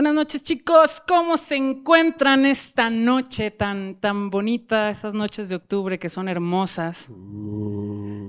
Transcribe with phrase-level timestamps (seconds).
[0.00, 1.02] Buenas noches, chicos.
[1.06, 4.88] ¿Cómo se encuentran esta noche tan, tan bonita?
[4.88, 7.10] Esas noches de octubre que son hermosas.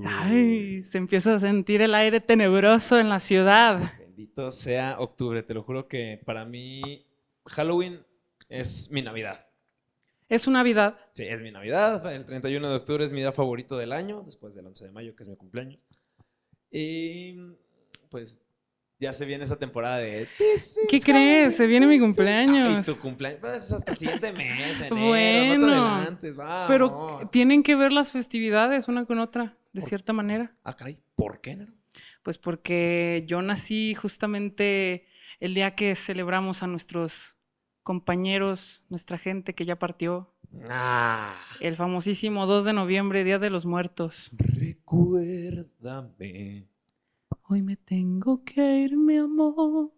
[0.06, 3.94] Ay, se empieza a sentir el aire tenebroso en la ciudad.
[4.00, 5.44] Bendito sea octubre.
[5.44, 7.08] Te lo juro que para mí
[7.46, 8.06] Halloween
[8.50, 9.48] es mi Navidad.
[10.28, 10.98] ¿Es su Navidad?
[11.14, 12.14] Sí, es mi Navidad.
[12.14, 15.16] El 31 de octubre es mi día favorito del año, después del 11 de mayo,
[15.16, 15.80] que es mi cumpleaños.
[16.70, 17.38] Y
[18.10, 18.44] pues
[19.02, 20.28] ya se viene esa temporada de...
[20.88, 21.58] ¿Qué crees?
[21.58, 22.88] Se viene mi cumpleaños.
[22.88, 23.40] Ay, tu cumpleaños.
[23.42, 26.68] Pero es hasta el siguiente mes, enero, Bueno, no te adelantes, vamos.
[26.68, 30.56] Pero tienen que ver las festividades una con otra, de cierta manera.
[30.64, 31.74] Ah, caray, ¿por qué, enero?
[32.22, 35.08] Pues porque yo nací justamente
[35.40, 37.38] el día que celebramos a nuestros
[37.82, 40.36] compañeros, nuestra gente que ya partió.
[40.70, 44.30] Ah, El famosísimo 2 de noviembre, Día de los Muertos.
[44.38, 46.68] recuérdame.
[47.54, 49.92] Hoy me tengo que ir, mi amor.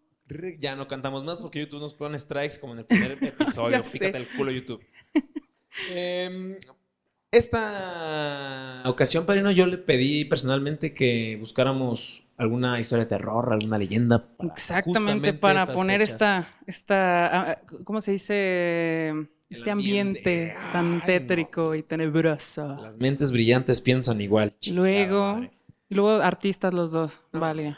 [0.59, 3.83] Ya no cantamos más porque YouTube nos pone strikes como en el primer episodio.
[3.83, 4.83] Pícate el culo, YouTube.
[5.91, 6.57] Em,
[7.29, 14.35] esta ocasión, Padrino, yo le pedí personalmente que buscáramos alguna historia de terror, alguna leyenda.
[14.35, 16.55] para Exactamente, para poner esta, fechas.
[16.65, 19.13] esta, ah, ¿cómo se dice?
[19.47, 20.71] Este ambiente, ambiente.
[20.71, 22.79] tan Ay, no, tétrico y tenebroso.
[22.81, 24.53] Las mentes brillantes piensan igual.
[24.65, 25.62] Luego, madre.
[25.93, 27.39] Y luego artistas los dos, No.
[27.39, 27.77] vale.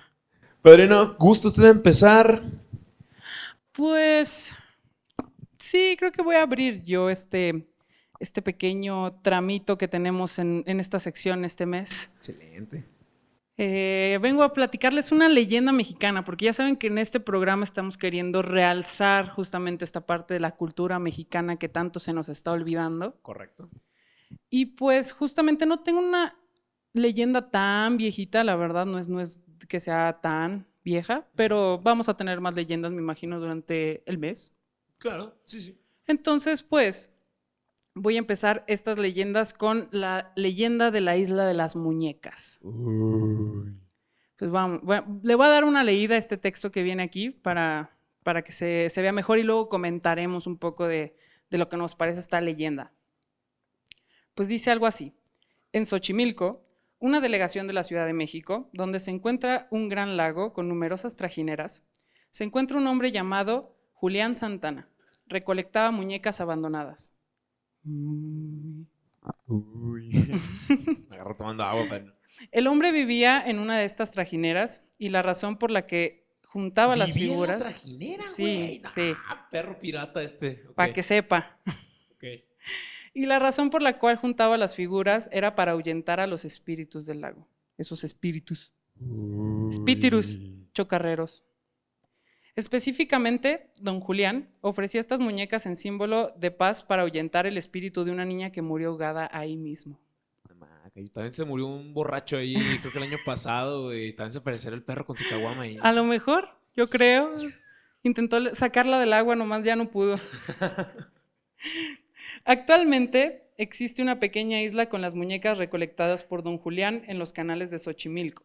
[0.61, 2.41] Padrino, ¿gusta usted empezar?
[3.73, 4.53] Pues
[5.59, 7.67] sí, creo que voy a abrir yo este,
[8.19, 12.11] este pequeño tramito que tenemos en, en esta sección este mes.
[12.17, 12.85] Excelente.
[13.57, 17.97] Eh, vengo a platicarles una leyenda mexicana, porque ya saben que en este programa estamos
[17.97, 23.19] queriendo realzar justamente esta parte de la cultura mexicana que tanto se nos está olvidando.
[23.21, 23.65] Correcto.
[24.49, 26.35] Y pues justamente no tengo una
[26.95, 32.09] leyenda tan viejita, la verdad, no es, no es que sea tan vieja, pero vamos
[32.09, 34.53] a tener más leyendas, me imagino, durante el mes.
[34.97, 35.77] Claro, sí, sí.
[36.07, 37.11] Entonces, pues,
[37.93, 42.59] voy a empezar estas leyendas con la leyenda de la isla de las muñecas.
[44.37, 47.29] Pues vamos, bueno, le voy a dar una leída a este texto que viene aquí
[47.29, 51.15] para, para que se, se vea mejor y luego comentaremos un poco de,
[51.49, 52.93] de lo que nos parece esta leyenda.
[54.33, 55.13] Pues dice algo así.
[55.71, 56.64] En Xochimilco,
[56.99, 61.15] una delegación de la Ciudad de México, donde se encuentra un gran lago con numerosas
[61.15, 61.83] trajineras,
[62.31, 64.89] se encuentra un hombre llamado Julián Santana.
[65.27, 67.13] Recolectaba muñecas abandonadas.
[69.47, 70.11] Uy.
[71.09, 72.13] Me agarro tomando agua, padrino.
[72.51, 76.95] El hombre vivía en una de estas trajineras y la razón por la que juntaba
[76.95, 78.81] las Vivía en la figuras, trajinera, Sí, güey.
[78.93, 79.13] sí.
[79.27, 80.63] Ah, perro pirata este.
[80.75, 81.59] Para que sepa,
[82.15, 82.23] ok.
[83.15, 87.05] Y la razón por la cual juntaba las figuras era para ahuyentar a los espíritus
[87.05, 87.47] del lago.
[87.77, 88.73] Esos espíritus.
[89.71, 90.37] Espíritus
[90.73, 91.43] chocarreros.
[92.57, 98.11] Específicamente, don Julián ofrecía estas muñecas en símbolo de paz para ahuyentar el espíritu de
[98.11, 99.97] una niña que murió ahogada ahí mismo.
[100.93, 104.13] Y También se murió un borracho ahí, creo que el año pasado, güey.
[104.13, 105.77] También se pareció el perro con su caguama ahí.
[105.81, 107.29] A lo mejor, yo creo,
[108.03, 110.17] intentó sacarla del agua, nomás ya no pudo.
[112.45, 117.71] Actualmente existe una pequeña isla con las muñecas recolectadas por don Julián en los canales
[117.71, 118.43] de Xochimilco.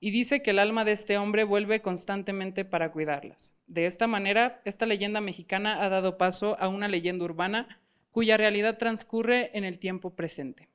[0.00, 3.54] Y dice que el alma de este hombre vuelve constantemente para cuidarlas.
[3.66, 7.80] De esta manera, esta leyenda mexicana ha dado paso a una leyenda urbana
[8.10, 10.68] cuya realidad transcurre en el tiempo presente.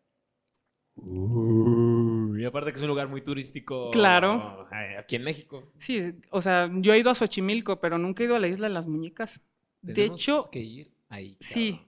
[0.97, 3.91] Y aparte que es un lugar muy turístico.
[3.91, 4.65] Claro.
[4.71, 5.73] eh, Aquí en México.
[5.77, 8.67] Sí, o sea, yo he ido a Xochimilco, pero nunca he ido a la isla
[8.67, 9.41] de las muñecas.
[9.81, 11.35] De hecho, que ir ahí.
[11.41, 11.81] sí.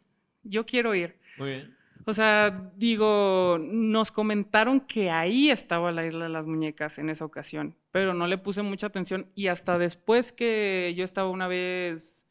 [0.49, 1.17] Yo quiero ir.
[1.37, 1.77] Muy bien.
[2.05, 7.25] O sea, digo, nos comentaron que ahí estaba la isla de las muñecas en esa
[7.25, 12.25] ocasión, pero no le puse mucha atención y hasta después que yo estaba una vez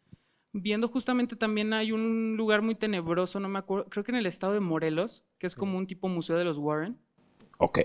[0.55, 4.25] viendo justamente también hay un lugar muy tenebroso, no me acuerdo, creo que en el
[4.25, 6.97] estado de Morelos, que es como un tipo museo de los Warren,
[7.59, 7.79] Ok.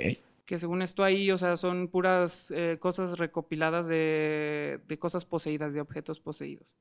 [0.46, 5.74] que según esto ahí, o sea, son puras eh, cosas recopiladas de, de cosas poseídas,
[5.74, 6.78] de objetos poseídos.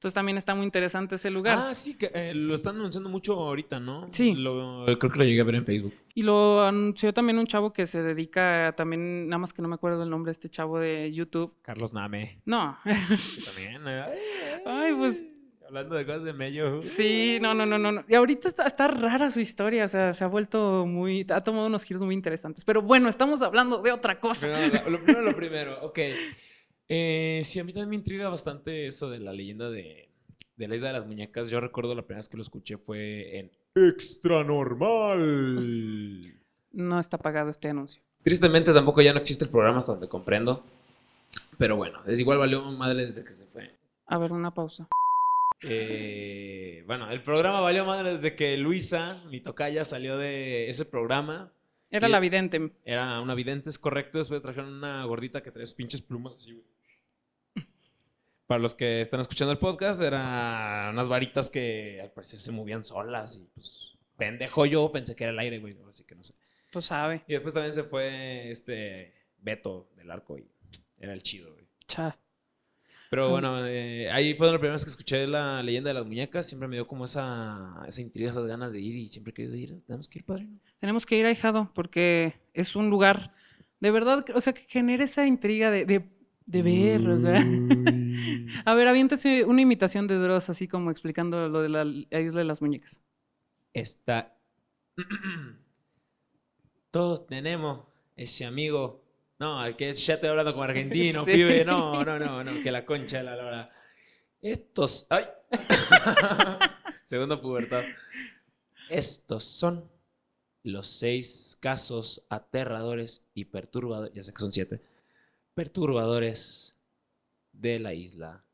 [0.00, 1.58] Entonces también está muy interesante ese lugar.
[1.60, 4.08] Ah, sí, que eh, lo están anunciando mucho ahorita, ¿no?
[4.10, 4.32] Sí.
[4.34, 5.92] Lo- creo que lo llegué a ver en Facebook.
[6.14, 9.68] Y lo anunció también un chavo que se dedica a- también, nada más que no
[9.68, 11.52] me acuerdo el nombre de este chavo de YouTube.
[11.60, 12.40] Carlos Name.
[12.46, 13.82] No, Que también.
[14.66, 15.20] ay, pues
[15.66, 16.80] Hablando de cosas de mello.
[16.80, 18.02] sí, no, no, no, no.
[18.08, 21.66] Y ahorita está, está rara su historia, o sea, se ha vuelto muy, ha tomado
[21.66, 22.64] unos giros muy interesantes.
[22.64, 24.48] Pero bueno, estamos hablando de otra cosa.
[24.48, 25.78] Primero, lo, lo primero, lo primero.
[25.82, 25.98] Ok.
[26.92, 30.08] Eh, sí, a mí también me intriga bastante eso de la leyenda de,
[30.56, 31.48] de la isla de las muñecas.
[31.48, 36.34] Yo recuerdo la primera vez que lo escuché fue en Extra Normal.
[36.72, 38.02] No está pagado este anuncio.
[38.24, 40.64] Tristemente tampoco ya no existe el programa hasta donde comprendo.
[41.58, 43.70] Pero bueno, es igual valió madre desde que se fue.
[44.06, 44.88] A ver, una pausa.
[45.62, 51.52] Eh, bueno, el programa valió madre desde que Luisa, mi tocaya, salió de ese programa.
[51.88, 52.72] Era la vidente.
[52.84, 54.18] Era una vidente, es correcto.
[54.18, 56.64] Después trajeron una gordita que traía sus pinches plumas así, güey.
[58.50, 62.82] Para los que están escuchando el podcast, eran unas varitas que al parecer se movían
[62.82, 66.34] solas y pues pendejo yo pensé que era el aire, güey, así que no sé.
[66.72, 67.22] Pues sabe.
[67.28, 70.50] Y después también se fue este Beto del arco y
[70.98, 71.64] era el chido, güey.
[71.86, 72.18] Cha.
[73.08, 76.44] Pero bueno, eh, ahí fue la primera vez que escuché la leyenda de las muñecas.
[76.44, 79.54] Siempre me dio como esa, esa intriga, esas ganas de ir y siempre he querido
[79.54, 79.80] ir.
[79.86, 80.58] Tenemos que ir, padrino.
[80.80, 83.32] Tenemos que ir a Hijado porque es un lugar
[83.78, 86.10] de verdad, o sea, que genera esa intriga de, de,
[86.46, 87.46] de ver, o sea.
[88.64, 91.84] A ver, aviéntese una imitación de Dross, así como explicando lo de la
[92.20, 93.00] isla de las muñecas.
[93.72, 94.36] Está.
[96.90, 97.86] Todos tenemos
[98.16, 99.04] ese amigo.
[99.38, 101.32] No, que ya estoy hablando como argentino, Sí.
[101.32, 101.64] pibe.
[101.64, 103.70] No, no, no, no, que la concha de la lora.
[104.42, 105.06] Estos.
[105.10, 105.24] ¡Ay!
[107.04, 107.82] Segunda pubertad.
[108.88, 109.90] Estos son
[110.62, 114.14] los seis casos aterradores y perturbadores.
[114.14, 114.80] Ya sé que son siete.
[115.54, 116.76] Perturbadores
[117.60, 118.44] de la isla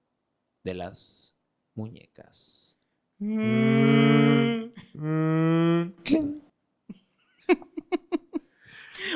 [0.64, 1.36] de las
[1.74, 2.76] muñecas.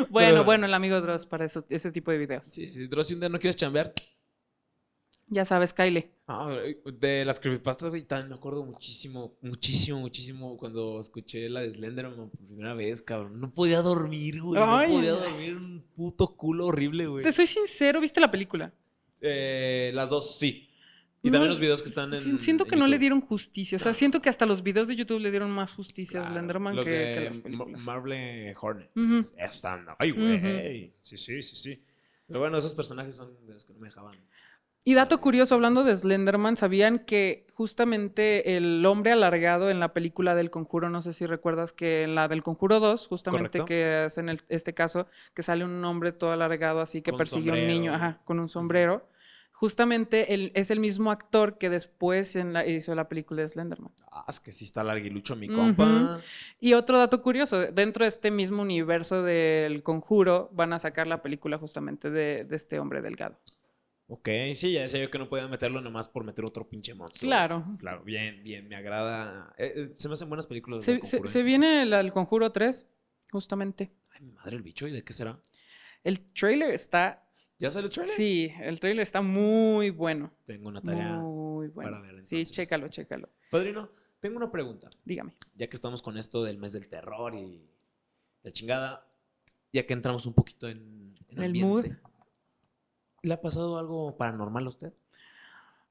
[0.09, 2.47] Bueno, Pero- bueno, el amigo Dross para eso, ese tipo de videos.
[2.47, 3.93] Sí, si Dross, si un día no quieres chambear.
[5.27, 6.11] Ya sabes, Kyle.
[6.27, 6.53] Ah,
[6.93, 12.31] de las creepypastas, güey, también me acuerdo muchísimo, muchísimo, muchísimo cuando escuché la de Slenderman
[12.31, 13.41] por primera vez, cabrón.
[13.41, 14.61] No podía dormir, güey.
[14.61, 15.57] No podía dormir.
[15.57, 17.23] Un puto culo horrible, güey.
[17.23, 18.73] Te soy sincero, ¿viste la película?
[19.21, 20.67] Eh, las dos, sí.
[21.23, 22.21] Y No, también los videos que están en.
[22.21, 23.77] Si- Siento en que no le dieron justicia.
[23.77, 26.77] O sea, siento que hasta los videos de YouTube le dieron más justicia a Slenderman
[26.77, 27.83] los que, de que las películas.
[27.83, 28.91] Marble Hornets.
[28.97, 29.27] Ujú.
[29.39, 29.87] Están.
[29.99, 30.95] Ay, güey.
[31.01, 31.85] Sí, sí, sí, sí.
[32.27, 34.15] Pero bueno, esos personajes son de los que no me dejaban.
[34.83, 40.35] Y dato curioso, hablando de Slenderman, ¿sabían que justamente el hombre alargado en la película
[40.35, 43.65] del Conjuro, no sé si recuerdas que en la del Conjuro 2, justamente Correcto.
[43.67, 47.19] que es en el- este caso, que sale un hombre todo alargado así que Con
[47.19, 49.07] persigue a un niño, ajá, con un sombrero,
[49.53, 53.93] justamente es el mismo actor que después en la, hizo la película de Slenderman.
[54.11, 56.23] Ah, es que sí está larguilucho mi compa.
[56.59, 61.21] Y otro dato curioso, dentro de este mismo universo del Conjuro van a sacar la
[61.21, 63.39] película justamente de, de este hombre delgado.
[64.13, 67.29] Ok, sí, ya decía yo que no podían meterlo nomás por meter otro pinche monstruo.
[67.29, 67.65] Claro.
[67.79, 69.55] Claro, bien, bien, me agrada.
[69.57, 70.85] Eh, eh, se me hacen buenas películas.
[70.85, 72.89] Se, se- se viene el, el Conjuro 3,
[73.31, 73.93] justamente.
[74.11, 75.39] Ay, mi madre, el bicho, ¿y de qué será?
[76.03, 77.25] El trailer está.
[77.61, 78.15] ¿Ya sale el trailer?
[78.17, 80.33] Sí, el trailer está muy bueno.
[80.45, 81.19] Tengo una tarea.
[81.19, 81.91] Muy bueno.
[81.93, 83.29] para ver, sí, chécalo, chécalo.
[83.49, 84.89] Padrino, tengo una pregunta.
[85.05, 85.35] Dígame.
[85.55, 87.71] Ya que estamos con esto del mes del terror y
[88.43, 89.07] la chingada,
[89.73, 91.87] ya que entramos un poquito en, en En el ambiente, mood.
[93.23, 94.93] ¿Le ha pasado algo paranormal a usted?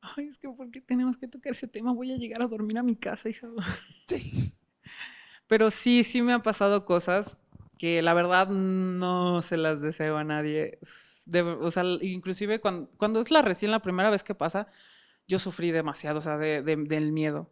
[0.01, 1.93] Ay, es que ¿por qué tenemos que tocar ese tema?
[1.93, 3.47] Voy a llegar a dormir a mi casa, hija.
[4.07, 4.53] Sí.
[5.47, 7.37] Pero sí, sí me han pasado cosas
[7.77, 10.79] que la verdad no se las deseo a nadie.
[11.25, 14.67] De- o sea, inclusive cuando, cuando es la recién la primera vez que pasa,
[15.27, 17.51] yo sufrí demasiado, o sea, de- de- del miedo.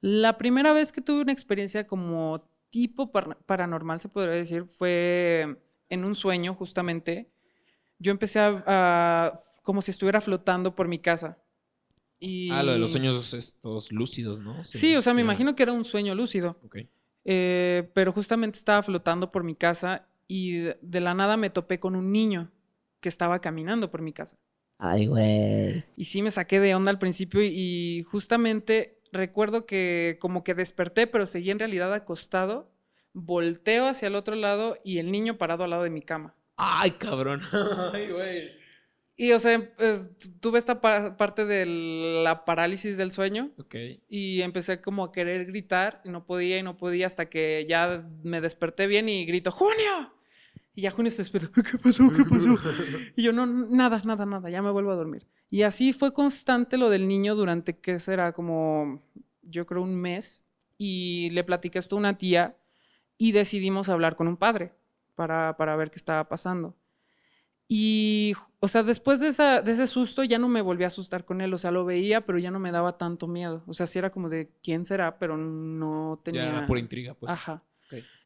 [0.00, 5.58] La primera vez que tuve una experiencia como tipo par- paranormal, se podría decir, fue
[5.88, 7.31] en un sueño, justamente.
[8.02, 9.32] Yo empecé a, a-
[9.62, 11.38] como si estuviera flotando por mi casa.
[12.18, 12.50] Y...
[12.50, 14.62] Ah, lo de los sueños estos lúcidos, ¿no?
[14.64, 16.58] Sí, o sea, me imagino que era un sueño lúcido.
[16.64, 16.78] Ok.
[17.24, 21.78] Eh, pero justamente estaba flotando por mi casa y de, de la nada me topé
[21.78, 22.50] con un niño
[23.00, 24.36] que estaba caminando por mi casa.
[24.78, 25.84] Ay, güey.
[25.96, 30.54] Y sí me saqué de onda al principio y, y justamente recuerdo que como que
[30.54, 32.70] desperté, pero seguí en realidad acostado,
[33.12, 36.34] volteo hacia el otro lado y el niño parado al lado de mi cama.
[36.64, 37.40] Ay, cabrón.
[37.92, 38.50] Ay, güey.
[39.16, 41.66] Y o sea, pues, tuve esta pa- parte de
[42.24, 43.74] la parálisis del sueño Ok.
[44.08, 48.08] y empecé como a querer gritar y no podía y no podía hasta que ya
[48.22, 50.12] me desperté bien y grito, ¡Junio!
[50.74, 52.08] Y ya Junio se despertó, ¿qué pasó?
[52.16, 52.56] ¿Qué pasó?
[53.16, 55.26] Y yo, no, nada, nada, nada, ya me vuelvo a dormir.
[55.50, 58.32] Y así fue constante lo del niño durante, ¿qué será?
[58.32, 59.04] Como,
[59.42, 60.42] yo creo, un mes.
[60.78, 62.56] Y le platiqué esto a una tía
[63.18, 64.72] y decidimos hablar con un padre
[65.14, 66.76] para, para ver qué estaba pasando.
[67.68, 71.24] Y, o sea, después de, esa, de ese susto ya no me volví a asustar
[71.24, 71.54] con él.
[71.54, 73.64] O sea, lo veía, pero ya no me daba tanto miedo.
[73.66, 76.44] O sea, sí era como de quién será, pero no tenía.
[76.44, 77.32] Ya era por intriga, pues.
[77.32, 77.64] Ajá.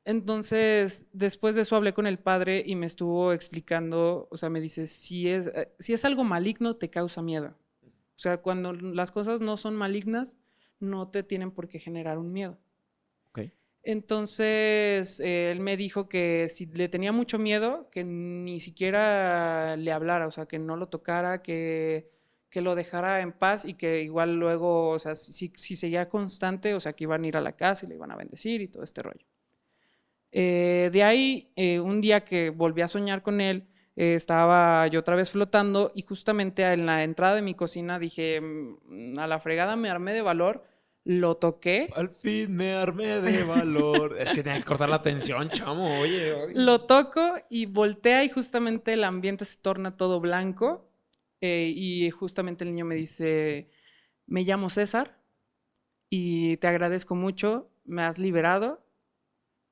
[0.04, 4.60] Entonces, después de eso hablé con el padre y me estuvo explicando, o sea, me
[4.60, 7.56] dice, si es, eh, si es algo maligno, te causa miedo.
[7.82, 10.38] O sea, cuando las cosas no son malignas,
[10.78, 12.58] no te tienen por qué generar un miedo.
[13.88, 19.92] Entonces, eh, él me dijo que si le tenía mucho miedo, que ni siquiera le
[19.92, 22.10] hablara, o sea, que no lo tocara, que,
[22.50, 26.74] que lo dejara en paz y que igual luego, o sea, si, si seguía constante,
[26.74, 28.66] o sea, que iban a ir a la casa y le iban a bendecir y
[28.68, 29.24] todo este rollo.
[30.32, 33.66] Eh, de ahí, eh, un día que volví a soñar con él,
[33.96, 39.18] estaba yo otra vez flotando y justamente en la entrada de mi cocina dije, "Mm,
[39.18, 40.64] a la fregada me armé de valor,
[41.08, 44.16] lo toqué, Al fin me armé de valor.
[44.18, 46.00] es que tenía que cortar la atención, chamo.
[46.00, 46.54] Oye, oye.
[46.56, 50.90] lo toco y voltea y justamente el ambiente se torna todo blanco
[51.40, 53.70] eh, y justamente el niño me dice,
[54.26, 55.22] me llamo César
[56.10, 58.84] y te agradezco mucho, me has liberado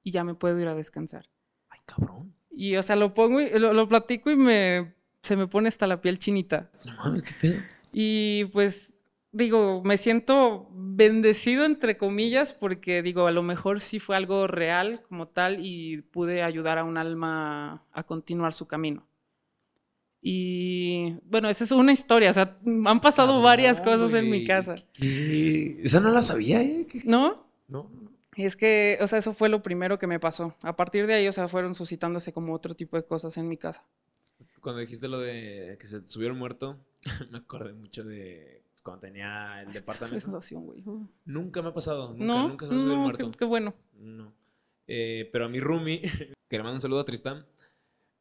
[0.03, 1.29] y ya me puedo ir a descansar.
[1.69, 2.33] Ay, cabrón.
[2.49, 5.88] Y, o sea, lo pongo y lo, lo platico y me, se me pone hasta
[5.88, 6.71] la piel chinita.
[6.87, 7.61] No mames, qué pedo.
[7.93, 8.94] Y pues,
[9.35, 15.03] digo, me siento bendecido, entre comillas, porque digo, a lo mejor sí fue algo real
[15.09, 19.07] como tal y pude ayudar a un alma a continuar su camino.
[20.23, 24.45] Y bueno, esa es una historia, o sea, han pasado varias Cabrón, cosas en mi
[24.45, 25.81] casa, ¿Qué?
[25.83, 26.87] Esa no la sabía, ¿eh?
[26.88, 27.03] ¿Qué?
[27.05, 27.47] ¿no?
[27.69, 27.91] No.
[28.37, 30.57] Y es que, o sea, eso fue lo primero que me pasó.
[30.62, 33.59] A partir de ahí, o sea, fueron suscitándose como otro tipo de cosas en mi
[33.59, 33.85] casa.
[34.61, 36.79] Cuando dijiste lo de que se subió el muerto,
[37.31, 40.21] me acordé mucho de cuando tenía el Esa departamento.
[40.21, 40.85] sensación, güey.
[41.25, 43.31] Nunca me ha pasado, nunca, No, nunca se me el no, muerto.
[43.33, 43.75] qué, qué bueno.
[43.95, 44.33] No.
[44.87, 46.03] Eh, pero a mi roomie,
[46.49, 47.47] que le mando un saludo a Tristán,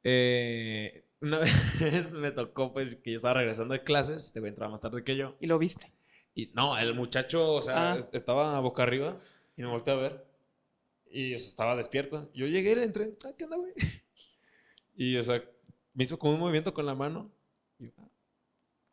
[0.03, 1.39] eh, una
[1.79, 5.03] vez me tocó pues que yo estaba regresando de clases, este güey entraba más tarde
[5.03, 5.91] que yo, Y lo viste.
[6.34, 7.98] y no, el muchacho, o sea, Ah.
[7.98, 9.17] es- estaba boca arriba
[9.58, 10.25] y me volteé a ver
[11.12, 12.32] y, o sea, estaba despierto.
[12.34, 13.74] Yo llegué y le entré, ah, ¿qué onda, güey?
[14.96, 15.43] Y, o sea,
[15.96, 17.32] me hizo como un movimiento con la mano.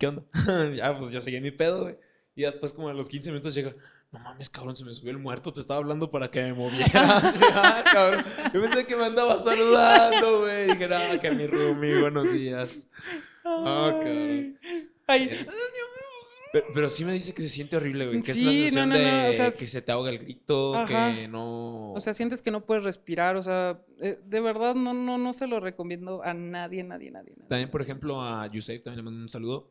[0.01, 0.71] Y yo, "Ah, ¿qué onda?
[0.75, 1.97] ya, pues yo seguí en mi pedo, güey.
[2.35, 3.75] Y después, como a los 15 minutos, llega,
[4.13, 6.89] no mames, cabrón, se me subió el muerto, te estaba hablando para que me moviera.
[6.95, 8.25] ah, cabrón.
[8.55, 10.69] Yo pensé que me andaba saludando, güey.
[10.69, 12.87] Dije, ah, que mi roomie, buenos días.
[13.45, 14.59] Ah, cabrón.
[15.07, 15.47] Ay, Eh,
[16.53, 18.23] Pero, pero sí me dice que se siente horrible, güey.
[18.23, 20.11] Que Sí, es la no, sensación no, no, de o sea, que se te ahoga
[20.11, 21.15] el grito, Ajá.
[21.15, 21.93] que no...
[21.93, 25.33] O sea, sientes que no puedes respirar, o sea, eh, de verdad no, no, no
[25.33, 27.35] se lo recomiendo a nadie, nadie, nadie.
[27.37, 27.49] nadie.
[27.49, 29.71] También, por ejemplo, a Yusef también le mando un saludo.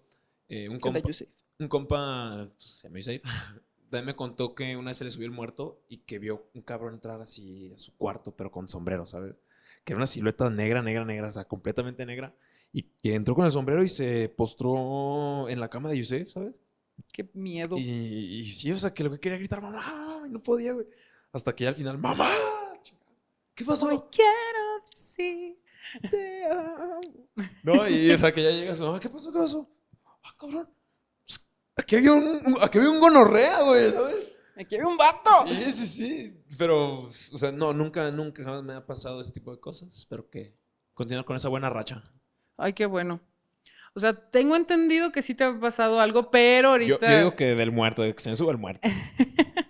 [0.50, 1.18] Eh, un, ¿Qué onda, compa,
[1.60, 3.22] un compa, se llama Yusef,
[3.90, 6.62] también me contó que una vez se le subió el muerto y que vio un
[6.62, 9.36] cabrón entrar así a su cuarto, pero con sombrero, ¿sabes?
[9.84, 12.36] Que era una silueta negra, negra, negra, o sea, completamente negra.
[12.72, 16.62] Y que entró con el sombrero y se postró en la cama de Yusef, ¿sabes?
[17.12, 17.78] Qué miedo.
[17.78, 20.86] Y, y sí, o sea, que lo que quería gritar, mamá, y no podía, güey.
[21.32, 22.30] Hasta que ya al final, mamá,
[23.56, 23.88] ¿qué pasó?
[23.88, 25.58] Hoy quiero decir.
[26.12, 27.02] te amo.
[27.64, 29.32] No, y o sea, que ya llegas, mamá, ¿qué pasó?
[29.32, 29.70] ¿Qué pasó?
[30.40, 30.70] Ah, cabrón.
[31.26, 34.38] pues, Aquí había un, aquí había un gonorrea, güey, ¿sabes?
[34.58, 35.30] Aquí hay un vato.
[35.48, 36.44] Sí, sí, sí.
[36.58, 39.96] Pero, o sea, no, nunca, nunca jamás me ha pasado ese tipo de cosas.
[39.98, 40.54] Espero que
[40.94, 42.04] continuar con esa buena racha.
[42.58, 43.22] Ay, qué bueno.
[43.94, 47.12] O sea, tengo entendido que sí te ha pasado algo, pero Yo, ahorita.
[47.12, 48.88] yo digo que del muerto, de que se me suba el muerto.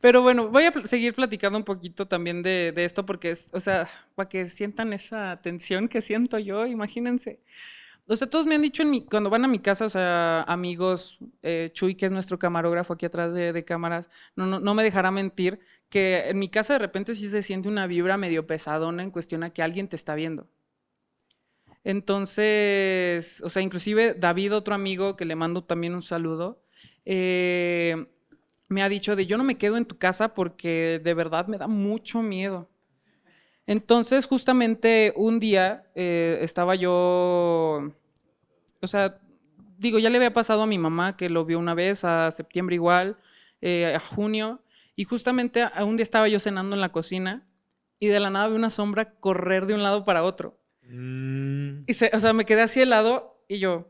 [0.00, 3.48] Pero bueno, voy a pl- seguir platicando un poquito también de, de esto porque es,
[3.52, 7.40] o sea, para que sientan esa tensión que siento yo, imagínense.
[8.08, 10.42] O sea, todos me han dicho en mi, cuando van a mi casa, o sea,
[10.42, 14.74] amigos, eh, Chuy, que es nuestro camarógrafo aquí atrás de, de cámaras, no, no, no
[14.74, 15.58] me dejará mentir,
[15.88, 19.42] que en mi casa de repente sí se siente una vibra medio pesadona en cuestión
[19.42, 20.48] a que alguien te está viendo.
[21.84, 26.62] Entonces, o sea, inclusive David, otro amigo que le mando también un saludo,
[27.04, 28.06] eh,
[28.68, 31.58] me ha dicho de yo no me quedo en tu casa porque de verdad me
[31.58, 32.68] da mucho miedo.
[33.66, 37.92] Entonces, justamente un día eh, estaba yo,
[38.80, 39.18] o sea,
[39.78, 42.76] digo, ya le había pasado a mi mamá que lo vio una vez, a septiembre
[42.76, 43.16] igual,
[43.60, 44.62] eh, a junio,
[44.94, 47.44] y justamente a- un día estaba yo cenando en la cocina
[47.98, 50.58] y de la nada vi una sombra correr de un lado para otro.
[50.82, 51.82] Mm.
[51.86, 53.88] Y se, o sea, me quedé así helado y yo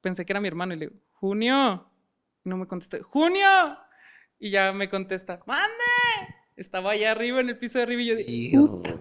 [0.00, 1.88] pensé que era mi hermano y le digo, Junio.
[2.44, 3.46] Y no me contestó, Junio.
[4.40, 5.72] Y ya me contesta, mande.
[6.56, 8.98] Estaba allá arriba en el piso de arriba y yo dije, "Puta".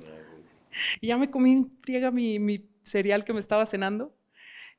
[1.02, 4.16] Y ya me comí en friega mi, mi cereal que me estaba cenando.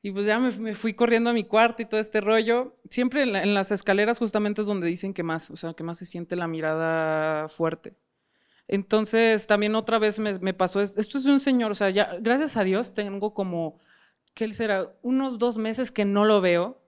[0.01, 2.75] Y pues ya me, me fui corriendo a mi cuarto y todo este rollo.
[2.89, 5.83] Siempre en, la- en las escaleras justamente es donde dicen que más, o sea, que
[5.83, 7.93] más se siente la mirada fuerte.
[8.67, 11.89] Entonces, también otra vez me, me pasó, es- esto es de un señor, o sea,
[11.89, 13.79] ya, gracias a Dios, tengo como,
[14.33, 14.93] ¿qué será?
[15.01, 16.81] Unos dos meses que no lo veo,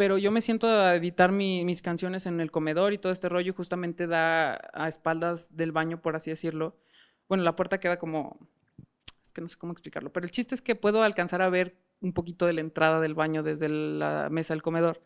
[0.00, 3.28] pero yo me siento a editar mi- mis canciones en el comedor y todo este
[3.28, 6.74] rollo, justamente da a espaldas del baño, por así decirlo.
[7.28, 8.38] Bueno, la puerta queda como,
[9.22, 11.76] es que no sé cómo explicarlo, pero el chiste es que puedo alcanzar a ver
[12.00, 15.02] un poquito de la entrada del baño desde la mesa del comedor.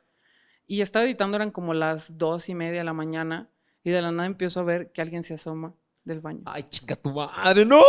[0.69, 3.51] Y estaba editando, eran como las dos y media de la mañana,
[3.83, 5.75] y de la nada empiezo a ver que alguien se asoma
[6.05, 6.43] del baño.
[6.47, 7.83] Ay, chica tu madre, no.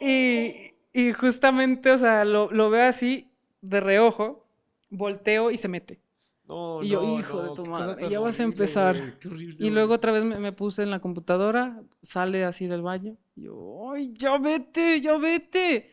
[0.00, 3.29] Y, y justamente, o sea, lo, lo veo así
[3.60, 4.46] de reojo,
[4.88, 6.00] volteo y se mete.
[6.44, 8.96] No, Y yo, no, hijo de tu madre, ya vas a empezar.
[8.96, 12.66] güey, qué horrible, Y luego otra vez me, me puse en la computadora, sale así
[12.66, 13.16] del baño.
[13.36, 15.88] Y yo, ¡ay, ya vete, ya vete!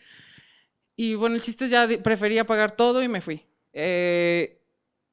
[0.96, 3.46] Y bueno, el chiste ya di- preferí apagar todo y me fui.
[3.72, 4.60] Eh,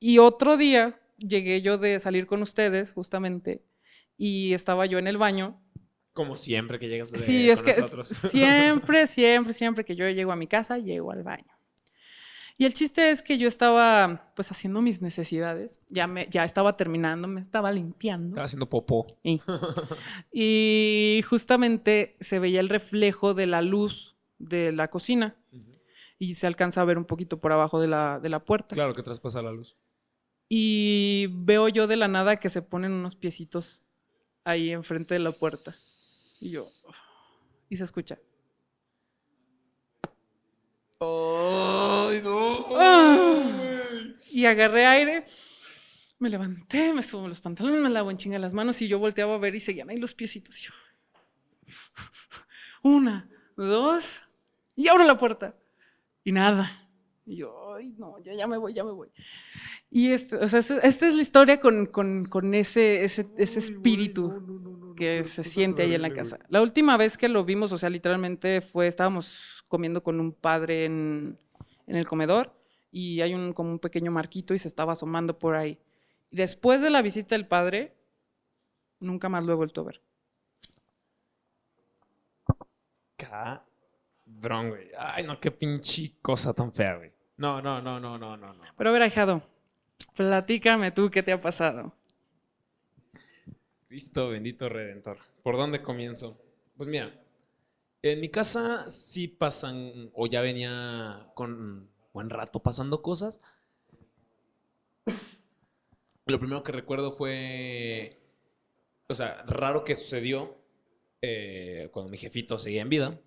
[0.01, 3.63] y otro día llegué yo de salir con ustedes, justamente,
[4.17, 5.61] y estaba yo en el baño.
[6.15, 8.09] Como siempre que llegas de, Sí, es que nosotros.
[8.09, 11.53] siempre, siempre, siempre que yo llego a mi casa, llego al baño.
[12.57, 16.77] Y el chiste es que yo estaba pues haciendo mis necesidades, ya, me, ya estaba
[16.77, 18.29] terminando, me estaba limpiando.
[18.29, 19.07] Estaba haciendo popó.
[19.25, 19.41] Y,
[20.33, 25.37] y justamente se veía el reflejo de la luz de la cocina
[26.19, 28.75] y se alcanza a ver un poquito por abajo de la, de la puerta.
[28.75, 29.77] Claro que traspasa la luz.
[30.49, 33.83] Y veo yo de la nada que se ponen unos piecitos
[34.45, 35.75] ahí enfrente de la puerta.
[36.41, 36.67] Y yo...
[37.69, 38.19] Y se escucha.
[41.01, 42.67] ¡Ay, no!
[42.79, 43.43] Ah.
[44.31, 45.25] Y agarré aire,
[46.19, 49.35] me levanté, me subo los pantalones, me lavo en chinga las manos y yo volteaba
[49.35, 50.59] a ver y seguían ahí los piecitos.
[50.59, 50.73] Y yo,
[52.83, 54.23] una, dos,
[54.77, 55.57] y abro la puerta.
[56.25, 56.89] Y nada.
[57.27, 59.09] Y yo, ay, no, ya, ya me voy, ya me voy.
[59.91, 63.59] Y este, o sea, es- esta es la historia con, con- con ese, ese, ese
[63.61, 64.29] espíritu
[64.95, 66.39] que se siente ahí en la casa.
[66.49, 70.85] La última vez que lo vimos, o sea, literalmente fue, estábamos comiendo con un padre
[70.85, 71.39] en,
[71.87, 72.55] en el comedor
[72.91, 75.79] y hay un como un pequeño marquito y se estaba asomando por ahí.
[76.31, 77.95] Después de la visita del padre,
[79.01, 80.01] nunca más lo he vuelto a ver.
[83.17, 84.91] Cabrón, güey.
[84.99, 87.13] Ay, no, qué pinche cosa tan fea, güey.
[87.37, 88.63] No, no, no, no, no, no, no.
[88.77, 89.43] Pero a ver, ahijado,
[90.17, 91.93] platícame tú qué te ha pasado.
[93.95, 95.19] Cristo bendito redentor.
[95.45, 96.37] ¿Por dónde comienzo?
[96.77, 97.25] Pues mira,
[98.03, 103.41] en mi casa sí pasan, o ya venía con buen rato pasando cosas.
[106.27, 108.21] Lo primero que recuerdo fue,
[109.09, 110.57] o sea, raro que sucedió
[111.23, 113.21] eh, cuando mi jefito seguía en vida.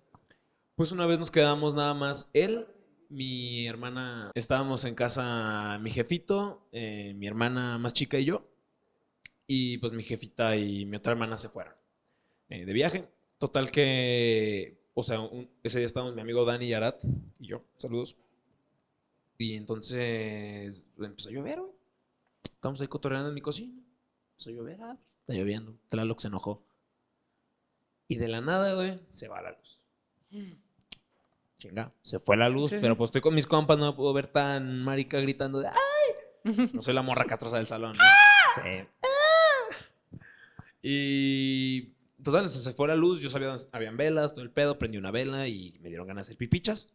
[0.74, 2.66] Pues una vez nos quedamos nada más él,
[3.08, 8.47] mi hermana, estábamos en casa mi jefito, eh, mi hermana más chica y yo.
[9.48, 11.74] Y pues mi jefita y mi otra hermana se fueron
[12.50, 13.08] eh, de viaje.
[13.38, 17.02] Total que, o sea, un- ese día estábamos mi amigo Dani Yarat
[17.40, 18.16] y yo, saludos.
[19.38, 21.72] Y entonces empezó a llover, güey.
[22.44, 23.72] Estamos ahí cotorreando en mi cocina.
[24.32, 25.74] Empezó a llover, ah, está lloviendo.
[25.88, 26.62] Tlaloc se enojó.
[28.08, 29.80] Y de la nada, güey, se va la luz.
[31.58, 34.12] Chinga, se fue la luz, Sí, pero pues estoy con mis compas, no me puedo
[34.12, 35.74] ver tan marica gritando de ¡ay!
[36.74, 38.04] No soy la morra castrosa del salón, ¿no?
[38.62, 39.07] Sí.
[40.82, 45.10] Y total, se fue la luz, yo sabía habían velas, todo el pedo, prendí una
[45.10, 46.92] vela y me dieron ganas de hacer pipichas.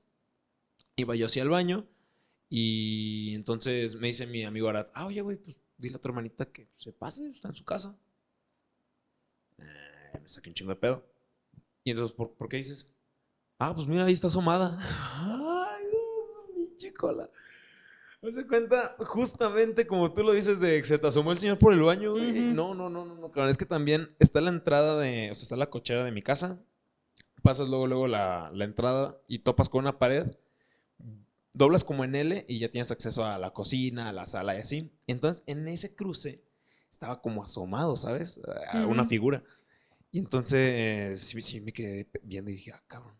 [0.95, 1.87] Iba yo hacia el baño
[2.49, 6.45] y entonces me dice mi amigo Arat, ah, oye, güey, pues dile a tu hermanita
[6.45, 7.97] que se pase, está en su casa.
[9.57, 11.05] Eh, me saqué un chingo de pedo.
[11.83, 12.93] Y entonces, ¿por, por qué dices?
[13.59, 14.77] Ah, pues mira, ahí está asomada.
[14.79, 17.29] Ay, no, pinche cola.
[18.23, 18.95] ¿No se cuenta?
[18.99, 22.13] Justamente como tú lo dices de que se te asomó el señor por el baño,
[22.13, 22.45] güey.
[22.45, 22.55] Ujú.
[22.55, 23.49] No, no, no, no, no, cabrón.
[23.49, 26.57] Es que también está la entrada de, o sea, está la cochera de mi casa.
[27.41, 30.37] Pasas luego, luego la, la entrada y topas con una pared.
[31.51, 34.59] Doblas como en L y ya tienes acceso a la cocina, a la sala y
[34.59, 34.89] así.
[35.05, 36.45] Entonces, en ese cruce
[36.89, 38.39] estaba como asomado, ¿sabes?
[38.71, 39.09] A una Ujú.
[39.09, 39.43] figura.
[40.11, 43.17] Y entonces, sí, sí, me quedé viendo y dije, ah, cabrón.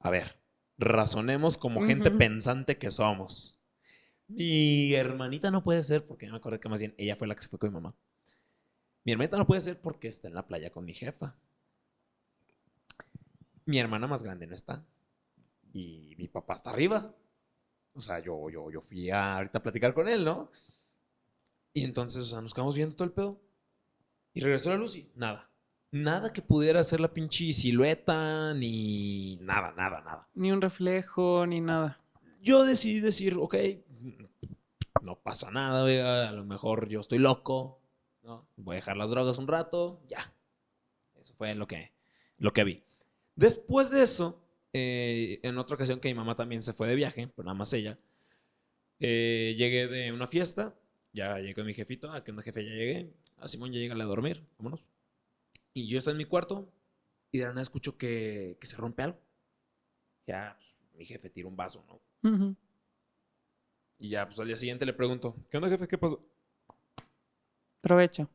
[0.00, 0.36] A ver,
[0.78, 2.18] razonemos como gente Ujú.
[2.18, 3.53] pensante que somos.
[4.34, 7.42] Mi hermanita no puede ser, porque me acordé que más bien ella fue la que
[7.42, 7.94] se fue con mi mamá.
[9.04, 11.36] Mi hermanita no puede ser porque está en la playa con mi jefa.
[13.66, 14.84] Mi hermana más grande no está.
[15.72, 17.14] Y mi papá está arriba.
[17.94, 20.50] O sea, yo, yo, yo fui a ahorita a platicar con él, ¿no?
[21.72, 23.40] Y entonces, o sea, nos quedamos viendo todo el pedo.
[24.32, 25.48] Y regresó la luz y nada.
[25.92, 30.28] Nada que pudiera hacer la pinche silueta, ni nada, nada, nada.
[30.34, 32.00] Ni un reflejo, ni nada.
[32.40, 33.54] Yo decidí decir, ok,
[35.02, 37.80] no pasa nada, a lo mejor yo estoy loco,
[38.22, 38.48] ¿no?
[38.56, 40.32] Voy a dejar las drogas un rato, ya.
[41.20, 41.92] Eso fue lo que,
[42.38, 42.82] lo que vi.
[43.36, 47.28] Después de eso, eh, en otra ocasión que mi mamá también se fue de viaje,
[47.28, 47.98] pero nada más ella,
[49.00, 50.74] eh, llegué de una fiesta,
[51.12, 53.94] ya llegué con mi jefito, ah, que onda jefe, ya llegué, a Simón ya llega
[53.94, 54.86] a dormir, vámonos.
[55.72, 56.72] Y yo estoy en mi cuarto
[57.32, 59.20] y de la nada escucho que, que se rompe algo.
[60.26, 62.30] Ya, pues, mi jefe tira un vaso, ¿no?
[62.30, 62.56] Ujú.
[63.98, 65.88] Y ya, pues al día siguiente le pregunto, ¿qué onda, jefe?
[65.88, 66.24] ¿Qué pasó?
[67.80, 68.28] Provecho.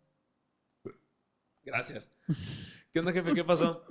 [1.63, 2.11] Gracias.
[2.93, 3.33] ¿Qué onda, jefe?
[3.33, 3.83] ¿Qué pasó?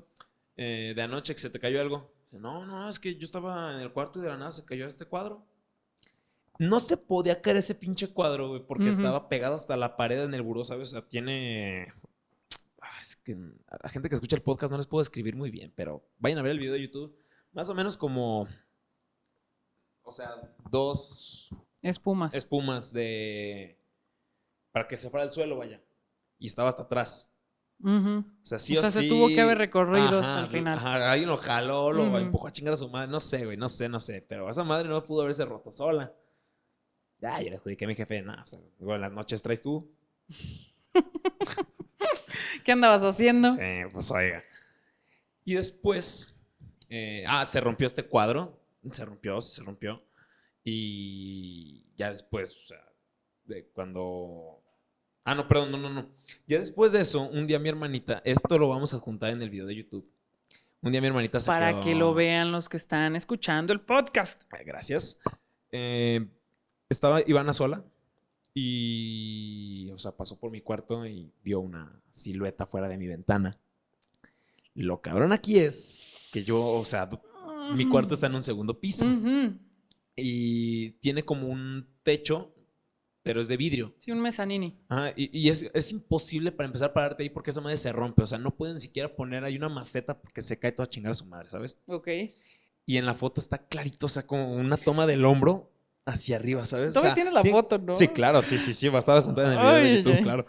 [0.57, 2.13] Eh, de anoche que se te cayó algo.
[2.33, 4.87] No, no, es que yo estaba en el cuarto y de la nada se cayó
[4.87, 5.47] este cuadro.
[6.59, 10.35] No se podía caer ese pinche cuadro, güey, porque estaba pegado hasta la pared en
[10.35, 10.89] el buró, ¿sabes?
[10.89, 11.93] O sea, tiene...
[12.81, 13.37] Ah, Es que
[13.69, 16.41] a la gente que escucha el podcast no les puedo escribir muy bien, pero vayan
[16.41, 17.17] a ver el video de YouTube.
[17.53, 18.49] Más o menos como...
[20.09, 20.31] O sea,
[20.71, 21.51] dos
[21.83, 22.35] Espumas.
[22.35, 23.79] espumas de...
[24.73, 25.81] Para que se fuera al suelo, vaya.
[26.39, 27.31] Y estaba hasta atrás.
[27.85, 30.47] O sea, sí O o, sea, se sí- tuvo que haber recorrido hasta Ajá, el
[30.49, 30.79] final.
[30.79, 33.09] Ajá, alguien lo jaló, lo empujó a chingar a su madre.
[33.11, 34.25] No sé, güey, no sé, no sé.
[34.29, 36.13] Pero esa madre no pudo haberse roto sola.
[37.21, 38.21] Ya, yo le adjudiqué a mi jefe.
[38.23, 39.89] Nada, o sea, igual las noches traes tú.
[42.65, 43.55] ¿Qué andabas haciendo?
[43.55, 43.61] Sí,
[43.93, 44.43] pues oiga.
[45.45, 46.41] Y después,
[46.89, 48.59] eh, ah, se rompió este cuadro.
[48.93, 50.03] Se rompió, se rompió.
[50.65, 52.85] Y ya después, o sea,
[53.45, 54.63] de cuando...
[55.25, 56.11] Ah, no, perdón, no, no, no.
[56.47, 59.51] Ya después de eso, un día mi hermanita, esto lo vamos a juntar en el
[59.51, 60.11] video de YouTube.
[60.81, 63.81] Un día mi hermanita se Para quedó- que lo vean los que están escuchando el
[63.81, 64.43] podcast.
[64.51, 65.21] Ay, Gracias.
[65.71, 66.27] Eh,
[66.89, 67.85] estaba Ivana sola
[68.55, 73.59] y, o sea, pasó por mi cuarto y vio una silueta fuera de mi ventana.
[74.75, 77.09] Lo cabrón aquí es que yo, o sea,
[77.75, 79.55] mi cuarto está en un segundo piso Ujú.
[80.17, 82.55] y tiene como un techo,
[83.23, 83.95] pero es de vidrio.
[83.99, 84.79] Sí, un mezanini.
[84.89, 87.93] Ajá, y y es, es imposible para empezar a pararte ahí porque esa madre se
[87.93, 88.23] rompe.
[88.23, 91.13] O sea, no pueden siquiera poner ahí una maceta porque se cae toda a chingar
[91.13, 91.79] a su madre, ¿sabes?
[91.87, 92.09] Ok.
[92.87, 95.71] Y en la foto está clarito, o sea, como una toma del hombro
[96.07, 96.91] hacia arriba, ¿sabes?
[96.91, 97.95] O Todavía sea, tienes la tiene- foto, ¿no?
[97.95, 100.23] Sí, claro, sí, sí, sí, va a estar juntada en el video Ay, de YouTube,
[100.23, 100.47] claro.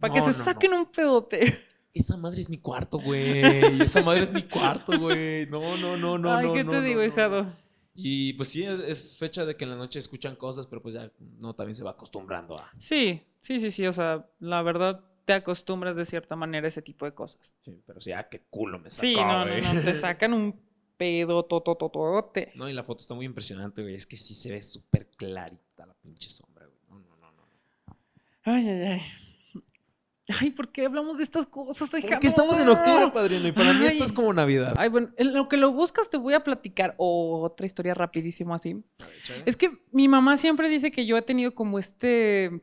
[0.00, 0.44] Para que No, se no, no.
[0.44, 1.56] saquen un pedote.
[1.98, 3.42] Esa madre es mi cuarto, güey.
[3.80, 5.46] Esa madre es mi cuarto, güey.
[5.46, 6.36] No, no, no, no.
[6.36, 7.46] Ay, ¿qué no, te no, digo, no, hijado?
[7.94, 11.10] Y pues sí, es, fecha de que en la noche escuchan cosas, pero pues ya
[11.38, 12.70] no, también se va acostumbrando a.
[12.78, 13.86] Sí, sí, sí, sí.
[13.86, 17.54] O sea, la verdad te acostumbras de cierta manera a ese tipo de cosas.
[17.62, 19.62] Sí, pero sí, ah, qué culo me sacó, Sí, no, no, güey.
[19.62, 19.80] no.
[19.80, 20.60] Te sacan un
[20.98, 22.52] pedo totototote.
[22.56, 23.94] No, y la foto está muy impresionante, güey.
[23.94, 26.78] Es que sí se ve súper clarita la pinche sombra, güey.
[26.90, 27.96] No, no, no, no.
[28.44, 29.02] Ay, ay, ay.
[30.40, 31.88] Ay, ¿por qué hablamos de estas cosas?
[31.88, 34.74] Porque estamos en octubre, padrino, y para mí esto es como Navidad.
[34.76, 38.74] Ay, bueno, en lo que lo buscas te voy a platicar otra historia rapidísimo así.
[38.74, 39.42] Ver.
[39.46, 42.60] Es que mi mamá siempre dice que yo he tenido como este,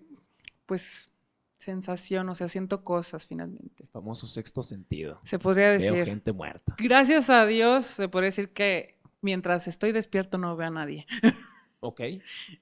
[0.65, 1.11] pues,
[1.57, 3.87] sensación, o sea, siento cosas finalmente.
[3.93, 5.21] famoso sexto sentido.
[5.23, 6.05] Se podría Veo decir.
[6.05, 6.75] gente muerta.
[6.77, 11.05] Gracias a Dios, se podría decir que mientras estoy despierto no veo a nadie.
[11.85, 11.99] Ok.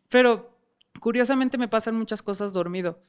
[0.10, 0.58] Pero
[1.00, 3.04] curiosamente me pasan muchas cosas dormido.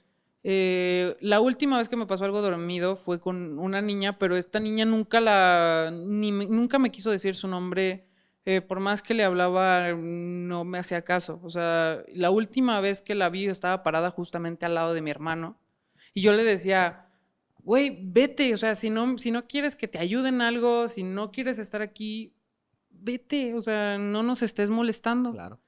[0.44, 4.59] Eh, la última vez que me pasó algo dormido fue con una niña, pero esta
[4.61, 8.09] niña nunca la, ni nunca me quiso decir su nombre.
[8.44, 11.40] eh, por más que le hablaba, no me hacía caso.
[11.44, 15.02] O sea, la última vez que la vi, yo estaba parada justamente al lado de
[15.02, 15.61] mi hermano.
[16.14, 17.09] Y yo le decía,
[17.59, 18.52] güey, vete.
[18.55, 21.59] O sea, si no, si no quieres que te ayuden en algo, si no quieres
[21.61, 22.35] estar aquí,
[22.90, 23.55] vete.
[23.55, 25.33] O sea, no nos estés molestando.
[25.33, 25.62] Claro.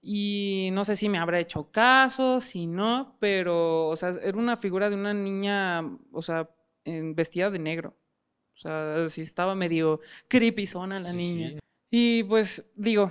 [0.00, 4.56] Y no sé si me habrá hecho caso, si no, pero, o sea, era una
[4.56, 6.48] figura de una niña, o sea,
[6.84, 7.96] en- vestida de negro.
[8.54, 11.50] O sea, sí estaba medio creepy zona la niña.
[11.50, 11.58] sí.
[11.90, 13.10] Y pues, digo,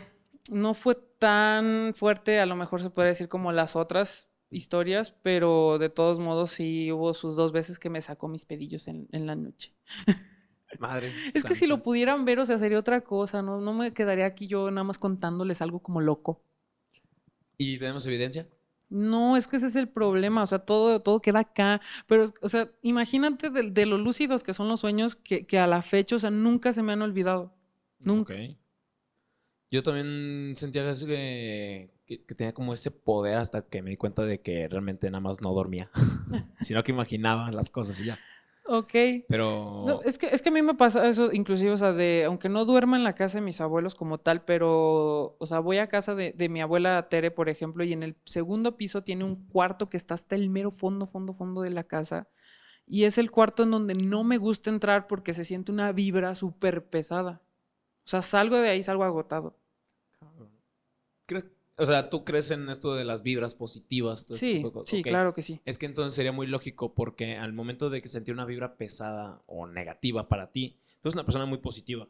[0.51, 5.77] no fue tan fuerte, a lo mejor se puede decir como las otras historias, pero
[5.79, 9.25] de todos modos sí hubo sus dos veces que me sacó mis pedillos en, en
[9.25, 9.73] la noche.
[10.79, 11.11] Madre.
[11.33, 13.59] Es que si lo pudieran ver, o sea, sería otra cosa, ¿no?
[13.61, 16.43] No me quedaría aquí yo nada más contándoles algo como loco.
[17.57, 18.47] ¿Y tenemos evidencia?
[18.89, 22.47] No, es que ese es el problema, o sea, todo, todo queda acá, pero, o
[22.47, 26.15] sea, imagínate de, de lo lúcidos que son los sueños que, que a la fecha,
[26.15, 27.53] o sea, nunca se me han olvidado,
[27.99, 28.33] nunca.
[28.33, 28.57] Ok.
[29.69, 34.23] Yo también sentía que, que, que tenía como ese poder hasta que me di cuenta
[34.23, 35.91] de que realmente nada más no dormía,
[36.61, 38.17] sino que imaginaba las cosas y ya.
[38.67, 38.93] Ok.
[39.29, 39.83] Pero...
[39.87, 42.49] No, es que, es que a mí me pasa eso, inclusive, o sea, de, aunque
[42.49, 45.87] no duerma en la casa de mis abuelos como tal, pero, o sea, voy a
[45.87, 49.47] casa de, de mi abuela Tere, por ejemplo, y en el segundo piso tiene un
[49.47, 52.27] cuarto que está hasta el mero fondo, fondo, fondo de la casa.
[52.85, 56.35] Y es el cuarto en donde no me gusta entrar porque se siente una vibra
[56.35, 57.41] súper pesada.
[58.05, 59.59] O sea, salgo de ahí, salgo agotado.
[61.77, 64.25] ¿Crees- o sea, ¿tú crees en esto de las vibras positivas?
[64.25, 64.89] todo este Sí, tipo de cosas?
[64.89, 65.07] sí, Ok.
[65.07, 65.61] claro que sí.
[65.63, 69.41] Es que entonces sería muy lógico porque al momento de que sentir una vibra pesada
[69.45, 72.07] o negativa para ti, tú eres una persona muy positiva.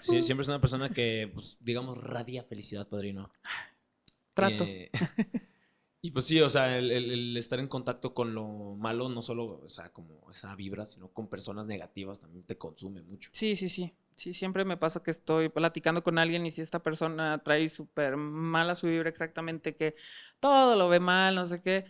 [0.00, 3.30] Sí, siempre es una persona que, pues, digamos, radia felicidad, padrino.
[4.34, 4.64] Trato.
[4.64, 4.90] Eh,
[6.00, 9.22] y pues sí, o sea, el, el- el estar en contacto con lo malo, no
[9.22, 13.30] solo, o sea, como esa vibra, sino con personas negativas también te consume mucho.
[13.32, 13.92] Sí, sí, sí.
[14.16, 18.16] Sí, siempre me pasa que estoy platicando con alguien y si esta persona trae súper
[18.16, 19.94] mala su vibra exactamente, que
[20.40, 21.84] todo lo ve mal, no sé qué.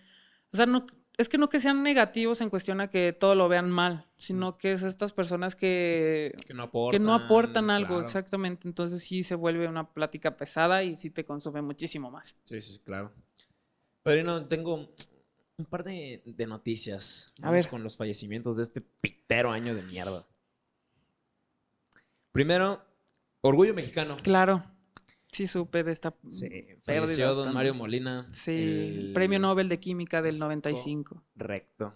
[0.52, 3.48] O sea, no, es que no que sean negativos en cuestión a que todo lo
[3.48, 6.98] vean mal, sino que es estas personas que, Que no aportan.
[7.00, 8.04] que no aportan algo, claro.
[8.04, 8.66] exactamente.
[8.66, 12.36] Entonces sí se vuelve una plática pesada y sí te consume muchísimo más.
[12.44, 13.12] Sí, sí, claro.
[14.02, 14.74] Padrino, tengo
[15.56, 17.32] un par de, de noticias.
[17.38, 17.68] A Vamos ver.
[17.68, 20.26] con los fallecimientos de este pitero año de mierda.
[22.34, 22.84] Primero,
[23.42, 24.16] Orgullo Mexicano.
[24.20, 24.64] Claro,
[25.30, 26.48] sí supe de esta Sí,
[26.84, 28.26] falleció don Mario Molina.
[28.32, 30.44] Sí, el Premio Nobel de Química del México.
[30.46, 31.22] 95.
[31.36, 31.94] Recto.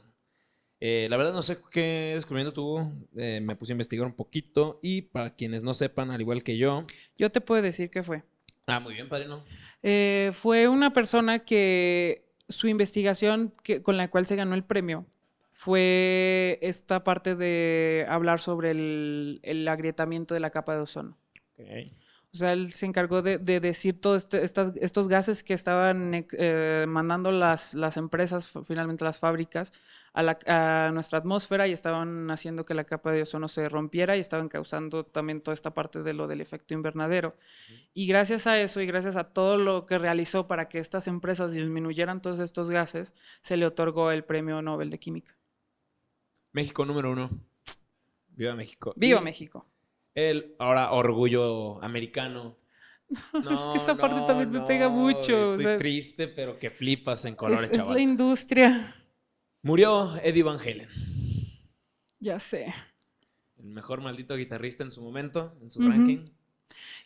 [0.79, 2.93] Eh, la verdad no sé qué descubrimiento tuvo.
[3.17, 4.79] eh, me puse a investigar un poquito.
[4.81, 6.85] Y para quienes no sepan, al igual que yo.
[7.17, 8.23] Yo te puedo decir que fue.
[8.69, 9.43] Ah, muy bien, padrino.
[9.83, 15.05] Eh, fue una persona que su investigación que, con la cual se ganó el premio
[15.59, 21.19] fue esta parte de hablar sobre el, el agrietamiento de la capa de ozono.
[21.59, 21.93] Ok.
[22.33, 26.85] O sea, él se encargó de, de decir todos este- estos gases que estaban eh,
[26.87, 29.73] mandando las, las empresas, finalmente las fábricas,
[30.13, 34.17] a, la- a nuestra atmósfera y estaban haciendo que la capa de ozono se rompiera
[34.17, 37.35] y estaban causando también toda esta parte de lo del efecto invernadero.
[37.95, 41.51] Y gracias a eso y gracias a todo lo que realizó para que estas empresas
[41.53, 45.35] disminuyeran todos estos gases, se le otorgó el Premio Nobel de Química.
[46.59, 47.31] México número uno.
[48.31, 48.93] Viva México.
[48.97, 49.65] ¡Viva Y México!
[50.13, 52.57] El ahora orgullo americano.
[53.09, 57.25] es que esa parte también me pega mucho, o Estoy sea, triste, pero que flipas
[57.27, 57.95] en Es, colores, es chaval.
[57.95, 58.95] la industria.
[59.63, 60.89] Murió Eddie Van Halen.
[62.19, 62.75] Ya sé.
[63.57, 66.29] El mejor maldito guitarrista en su momento, en su ranking.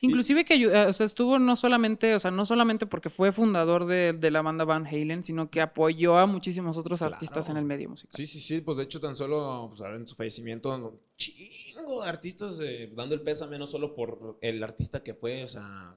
[0.01, 3.87] Inclusive que eh, o sea, estuvo no solamente, o sea, no solamente porque fue fundador
[3.87, 7.61] de, de la banda Van Halen, sino que apoyó a muchísimos otros artistas en Claro.
[7.61, 8.12] el medio musical.
[8.16, 12.09] Sí, sí, sí, pues de hecho tan solo pues, ahora en su fallecimiento, chingo de
[12.09, 15.96] artistas eh, dando el pésame no solo por el artista que fue, o sea,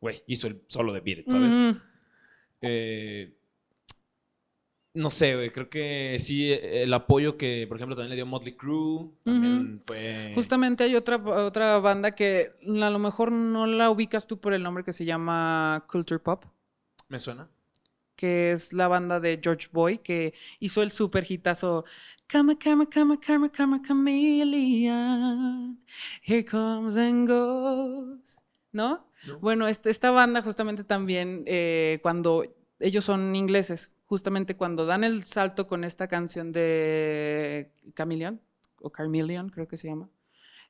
[0.00, 1.54] güey, hizo el solo de Beat ¿sabes?
[1.54, 1.78] Ujú.
[2.60, 3.34] Eh,
[4.94, 8.26] no sé, güey, creo que sí, eh, el apoyo que, por ejemplo, también le dio
[8.26, 10.32] Motley Crue, también fue...
[10.34, 14.62] Justamente hay otra, otra banda que a lo mejor no la ubicas tú por el
[14.62, 16.44] nombre que se llama Culture Pop,
[17.08, 17.48] ¿Me suena?
[18.16, 21.84] que es la banda de George Boy, que hizo el super hitazo
[22.30, 25.78] Come, come, come, come, come, chameleon,
[26.22, 28.40] here comes and goes,
[28.72, 29.06] ¿no?
[29.26, 29.38] ¿No?
[29.38, 32.44] Bueno, este- esta banda justamente también, eh, cuando
[32.80, 38.42] ellos son ingleses, justamente cuando dan el salto con esta canción de Chameleon,
[38.82, 40.10] o Carmeleon creo que se llama,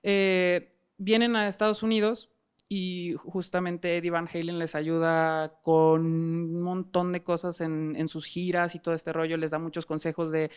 [0.04, 2.30] eh, vienen a Estados Unidos
[2.68, 8.26] y justamente Eddie Van Halen les ayuda con un montón de cosas en, en sus
[8.26, 10.52] giras y todo este rollo, les da muchos consejos de,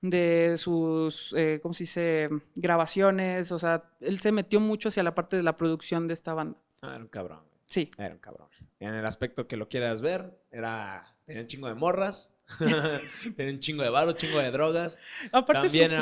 [0.00, 5.14] de sus, eh, ¿cómo se dice?, grabaciones, o sea, él se metió mucho hacia la
[5.14, 6.56] parte de la producción de esta banda.
[6.80, 7.40] Ah, era un cabrón.
[7.66, 7.90] Sí.
[7.98, 8.48] Era un cabrón.
[8.78, 11.04] En el aspecto que lo quieras ver, era...
[11.30, 12.34] Tenía un chingo de morras,
[13.36, 14.98] tenía un chingo de varo, un chingo de drogas.
[15.30, 15.92] Aparte, su, También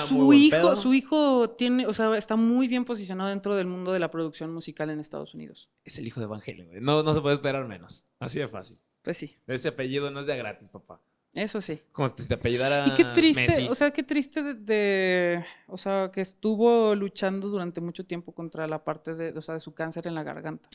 [0.40, 4.10] hijo, su hijo tiene, o sea, está muy bien posicionado dentro del mundo de la
[4.10, 5.68] producción musical en Estados Unidos.
[5.84, 6.80] Es el hijo de Van Halen, güey.
[6.80, 8.06] No, no se puede esperar menos.
[8.18, 8.78] Así de fácil.
[9.02, 10.98] Pues sí, Ese apellido no es de gratis, papá.
[11.34, 11.82] eso sí.
[11.92, 13.68] Como si te apellidara Y qué triste, Messi.
[13.68, 18.66] o sea, qué triste de, de- o sea, que estuvo luchando durante mucho tiempo contra
[18.66, 20.70] la parte de, o sea, de su cáncer en la garganta.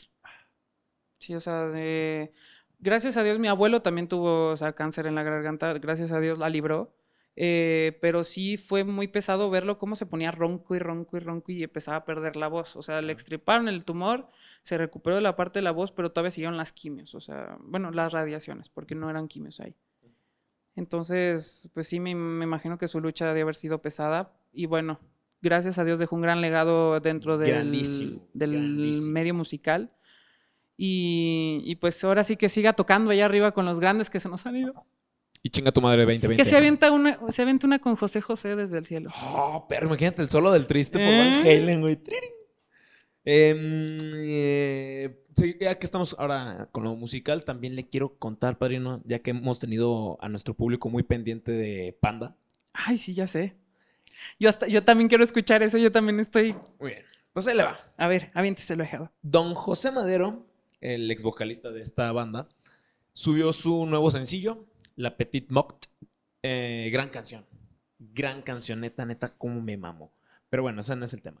[1.18, 2.32] Sí, o sea, de-
[2.84, 6.20] gracias a Dios mi abuelo también tuvo, o sea, cáncer en la garganta, gracias a
[6.20, 6.94] Dios la libró.
[7.36, 11.50] eh, pero sí fue muy pesado verlo cómo se ponía ronco y ronco y ronco
[11.52, 12.76] y empezaba a perder la voz.
[12.76, 14.28] O sea, le extirparon el tumor,
[14.62, 17.56] se recuperó de la parte de la voz, pero todavía siguieron las quimios, o sea,
[17.60, 19.74] bueno, las radiaciones, porque no eran quimios ahí.
[20.76, 24.32] Entonces, pues sí, me, me imagino que su lucha debe haber sido pesada.
[24.52, 25.00] Y bueno,
[25.40, 29.12] gracias a Dios dejó un gran legado dentro del, Grandísimo, del grandísimo.
[29.12, 29.92] medio musical.
[30.76, 34.28] Y, y pues ahora sí que siga tocando allá arriba con los grandes que se
[34.28, 34.86] nos han ido.
[35.46, 36.42] Y chinga tu madre 2020.
[36.42, 39.10] Que se avienta una, se avienta una con José José desde el cielo.
[39.26, 41.18] Oh, pero imagínate el solo del triste por ¿Eh?
[41.18, 42.00] Van Halen, güey.
[43.26, 49.02] Em, eh, sí, ya que estamos ahora con lo musical, también le quiero contar, padrino,
[49.04, 52.36] ya que hemos tenido a nuestro público muy pendiente de Panda.
[52.72, 53.54] Ay, sí, ya sé.
[54.38, 56.54] Yo, hasta, yo también quiero escuchar eso, yo también estoy...
[56.80, 57.04] Muy bien.
[57.34, 57.78] Pues ahí le va.
[57.98, 59.12] A ver, aviénteselo, Ejado.
[59.20, 60.46] Don José Madero,
[60.84, 62.48] el ex vocalista de esta banda,
[63.14, 64.66] subió su nuevo sencillo,
[64.96, 65.86] La Petite Moct.
[66.42, 67.46] Eh, gran canción.
[67.98, 70.12] Gran canción, neta, neta, cómo me mamo.
[70.50, 71.40] Pero bueno, ese no es el tema.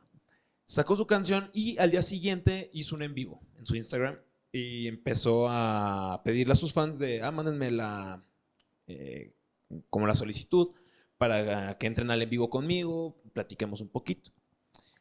[0.64, 4.18] Sacó su canción y al día siguiente hizo un en vivo en su Instagram
[4.50, 8.24] y empezó a pedirle a sus fans de, ah, mándenme la,
[8.86, 9.34] eh,
[9.90, 10.70] como la solicitud
[11.18, 14.30] para que entren al en vivo conmigo, platiquemos un poquito.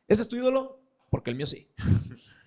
[0.08, 0.82] ¿Ese es tu ídolo?
[1.10, 1.70] Porque el mío sí.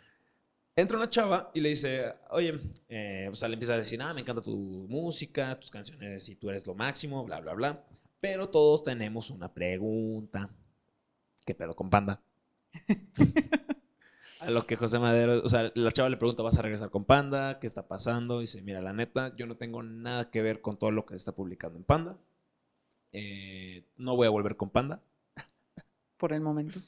[0.76, 4.12] entra una chava y le dice, oye, eh, o sea, le empieza a decir, ah,
[4.12, 7.84] me encanta tu música, tus canciones y tú eres lo máximo, bla, bla, bla.
[8.20, 10.50] Pero todos tenemos una pregunta.
[11.44, 12.20] ¿Qué pedo con Panda?
[14.40, 17.04] a lo que José Madero, o sea, la chava le pregunta, ¿vas a regresar con
[17.04, 17.58] Panda?
[17.58, 18.40] ¿Qué está pasando?
[18.40, 21.16] dice, mira, la neta, yo no tengo nada que ver con todo lo que se
[21.16, 22.18] está publicando en Panda.
[23.12, 25.00] Eh, no voy a volver con Panda.
[26.18, 26.80] Por el momento.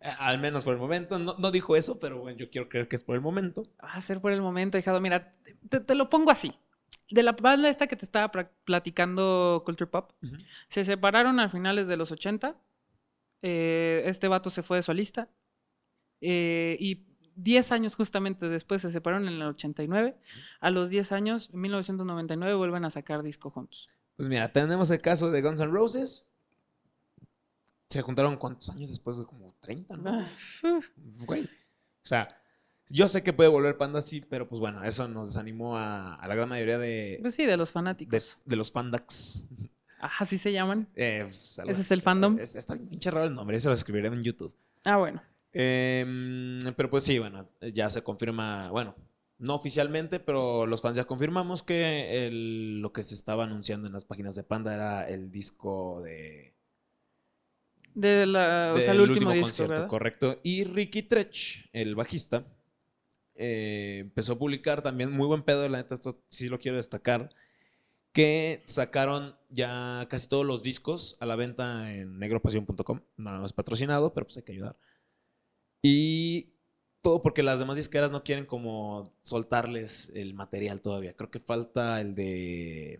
[0.00, 1.18] Eh, Al menos por el momento.
[1.18, 3.64] No, no dijo eso, pero bueno, yo quiero creer que es por el momento.
[3.82, 5.00] Va a ser por el momento, hijado.
[5.00, 5.34] Mira,
[5.68, 6.52] te, te lo pongo así.
[7.10, 8.30] De la banda esta que te estaba
[8.64, 10.12] platicando Culture Pop,
[10.68, 12.56] se separaron a finales de los 80.
[13.42, 15.28] eh, este vato se fue de solista.
[16.20, 17.06] eh, y
[17.40, 20.16] 10 años justamente después se separaron en el 89.
[20.60, 23.88] A los 10 años, en 1999, vuelven a sacar disco juntos.
[24.16, 26.28] Pues mira, tenemos el caso de Guns N' Roses.
[27.88, 30.22] Se juntaron cuántos años después, güey, como 30, ¿no?
[31.26, 31.44] Güey.
[31.44, 32.28] O sea,
[32.88, 36.28] yo sé que puede volver Panda sí, pero pues bueno, eso nos desanimó a, a
[36.28, 38.38] la gran mayoría de, Pues sí, de los fanáticos.
[38.44, 39.44] de los fandax.
[40.00, 40.88] Ah, así se llaman.
[40.94, 41.94] Eh, pues, algo ¿Ese es así.
[41.94, 42.38] el fandom?
[42.38, 44.54] Es- está pinche raro el nombre, eso lo escribiré en YouTube.
[44.84, 45.22] Ah, bueno.
[45.52, 48.94] Em, pero pues sí, bueno, ya se confirma, bueno,
[49.38, 53.92] no oficialmente, pero los fans ya confirmamos que el- lo que se estaba anunciando en
[53.94, 56.54] las páginas de Panda era el disco de...
[57.94, 59.88] De la, o sea, el último, disco, concierto, ¿verdad?
[59.88, 60.40] correcto.
[60.42, 62.46] Y Ricky Trech, el bajista,
[63.34, 67.30] eh, empezó a publicar también, muy buen pedo, la neta, esto sí lo quiero destacar,
[68.12, 74.12] que sacaron ya casi todos los discos a la venta en negropasión.com, nada más patrocinado,
[74.12, 74.76] pero pues hay que ayudar.
[75.82, 76.54] Y
[77.00, 81.14] todo porque las demás disqueras no quieren como soltarles el material todavía.
[81.14, 82.98] Creo que falta el de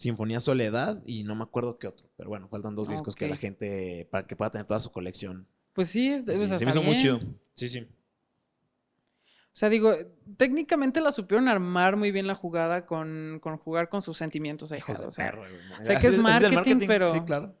[0.00, 2.08] Sinfonía Soledad y no me acuerdo qué otro.
[2.16, 5.46] Pero bueno, faltan dos discos que la gente, para que pueda tener toda su colección.
[5.74, 7.00] Pues sí, es, Sí, o sea, se me hizo muy bien.
[7.00, 7.20] chido.
[7.54, 7.80] Sí, sí.
[9.52, 9.92] O sea, digo,
[10.36, 15.00] técnicamente la supieron armar muy bien la jugada con, con jugar con sus sentimientos, Hijos
[15.00, 15.84] de o sea, perro, güey.
[15.84, 17.54] sé que es del marketing, pero- Sí, claro.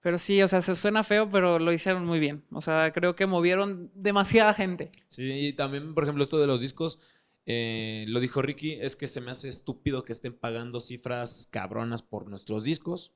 [0.00, 2.44] pero sí, o sea, se suena feo, pero lo hicieron muy bien.
[2.50, 4.90] O sea, creo que movieron demasiada gente.
[5.08, 6.98] Sí, y también, por ejemplo, esto de los discos,
[7.46, 12.02] eh, lo dijo Ricky, es que se me hace estúpido que estén pagando cifras cabronas
[12.02, 13.12] por nuestros discos.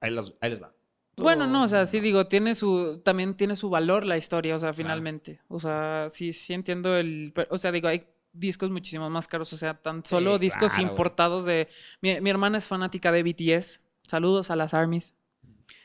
[0.00, 0.74] Ahí, los- ahí les va.
[1.16, 4.56] Bueno, no, o sea, Todo- sí digo, tiene su, también tiene su valor la historia,
[4.56, 5.40] o sea, finalmente.
[5.48, 9.56] O sea, sí, sí entiendo el, o sea, digo, hay discos muchísimo más caros, o
[9.56, 10.90] sea, tan solo discos claro, güey.
[10.92, 11.68] importados de,
[12.00, 15.14] mi, mi hermana es fanática de BTS, saludos a las ARMYs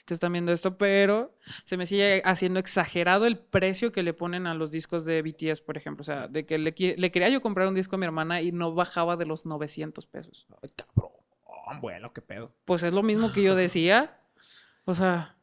[0.05, 4.47] que están viendo esto, pero se me sigue haciendo exagerado el precio que le ponen
[4.47, 7.67] a los discos de BTS, por ejemplo, o sea, de que le, quería yo comprar
[7.67, 10.47] un disco a mi hermana y no bajaba de los 900 pesos.
[10.61, 11.11] Ay, cabrón.
[11.79, 12.51] Bueno, qué pedo.
[12.65, 14.19] Pues es lo mismo que yo decía,
[14.85, 15.37] o sea...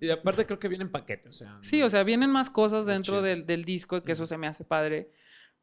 [0.00, 1.58] y aparte creo que viene en paquete, o sea.
[1.62, 4.64] Sí, o sea, vienen más cosas dentro del, del disco, que eso se me hace
[4.64, 5.10] padre.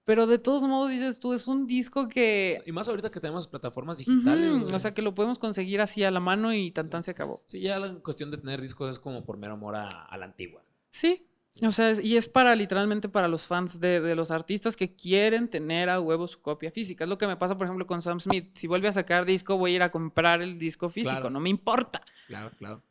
[0.06, 2.62] Pero de todos modos, dices tú, es un disco que...
[2.66, 4.72] Y más ahorita que tenemos plataformas digitales.
[4.72, 7.42] O sea, que lo podemos conseguir así a la mano y tan tan se acabó.
[7.46, 10.26] Sí, ya la cuestión de tener discos es como por mero amor a, a la
[10.26, 10.64] antigua.
[10.92, 11.26] Sí,
[11.64, 14.96] o sea, es- y es para literalmente para los fans de, de los artistas que
[14.96, 17.06] quieren tener a huevo su copia física.
[17.06, 18.52] Es lo que me pasa, por ejemplo, con Sam Smith.
[18.56, 21.30] Si vuelve a sacar disco, voy a ir a comprar el disco físico, Claro.
[21.32, 22.02] no me importa.
[22.28, 22.84] Claro, claro.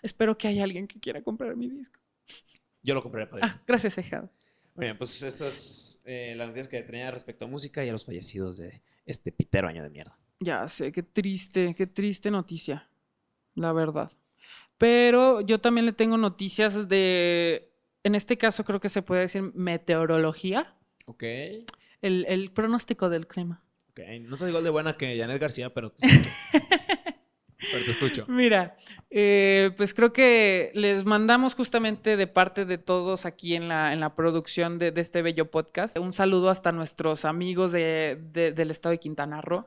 [0.00, 2.00] Espero que haya alguien que quiera comprar mi disco.
[2.82, 3.42] Yo lo compré padre.
[3.44, 4.30] Ah, gracias, Ejado.
[4.74, 8.56] Bueno, pues esas eh, las noticias que tenía respecto a música y a los fallecidos
[8.56, 10.18] de este pitero año de mierda.
[10.40, 12.88] Ya sé, qué triste, qué triste noticia,
[13.54, 14.10] la verdad.
[14.78, 19.42] Pero yo también le tengo noticias de, en este caso creo que se puede decir
[19.54, 21.22] meteorología, Ok.
[21.22, 23.62] el, el pronóstico del clima.
[23.90, 24.00] Ok.
[24.22, 26.30] No soy igual de buena que Janet García, pero escucho.
[27.70, 28.24] pero te escucho.
[28.28, 28.76] Mira,
[29.10, 34.00] eh, pues creo que les mandamos justamente de parte de todos aquí en la, en
[34.00, 38.70] la producción de, de este bello podcast un saludo hasta nuestros amigos de- de- del
[38.70, 39.66] estado de Quintana Roo.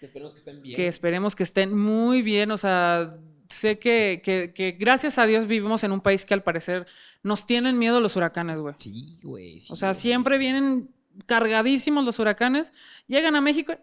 [0.00, 0.74] Esperemos que estén bien.
[0.76, 2.50] que esperemos que estén muy bien.
[2.50, 3.16] O sea,
[3.48, 6.86] sé que, que- que gracias a Dios vivimos en un país que al parecer
[7.22, 8.74] nos tienen miedo los huracanes, güey.
[8.78, 9.60] Sí, güey.
[9.60, 10.00] sí, O sea, güey.
[10.00, 10.90] siempre vienen
[11.26, 12.72] cargadísimos los huracanes,
[13.06, 13.74] llegan a México,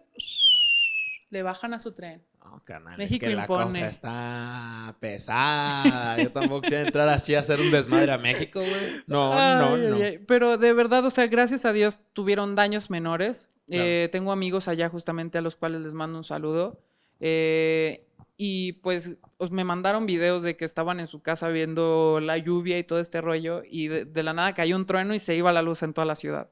[1.30, 2.22] le bajan a su tren.
[2.50, 6.20] No, carnal, México es que la cosa está pesada.
[6.22, 9.02] Yo tampoco quiero entrar así a hacer un desmadre a México, güey.
[9.06, 9.96] No, no, Ay, no.
[9.96, 10.18] ay, ay.
[10.26, 13.50] Pero de verdad, o sea, gracias a Dios tuvieron daños menores.
[13.68, 13.84] Claro.
[13.84, 16.80] Eh, tengo amigos allá justamente a los cuales les mando un saludo.
[17.20, 19.18] Eh, y pues
[19.50, 23.20] me mandaron videos de que estaban en su casa viendo la lluvia y todo este
[23.20, 25.92] rollo y de, de la nada cayó un trueno y se iba la luz en
[25.92, 26.48] toda la ciudad.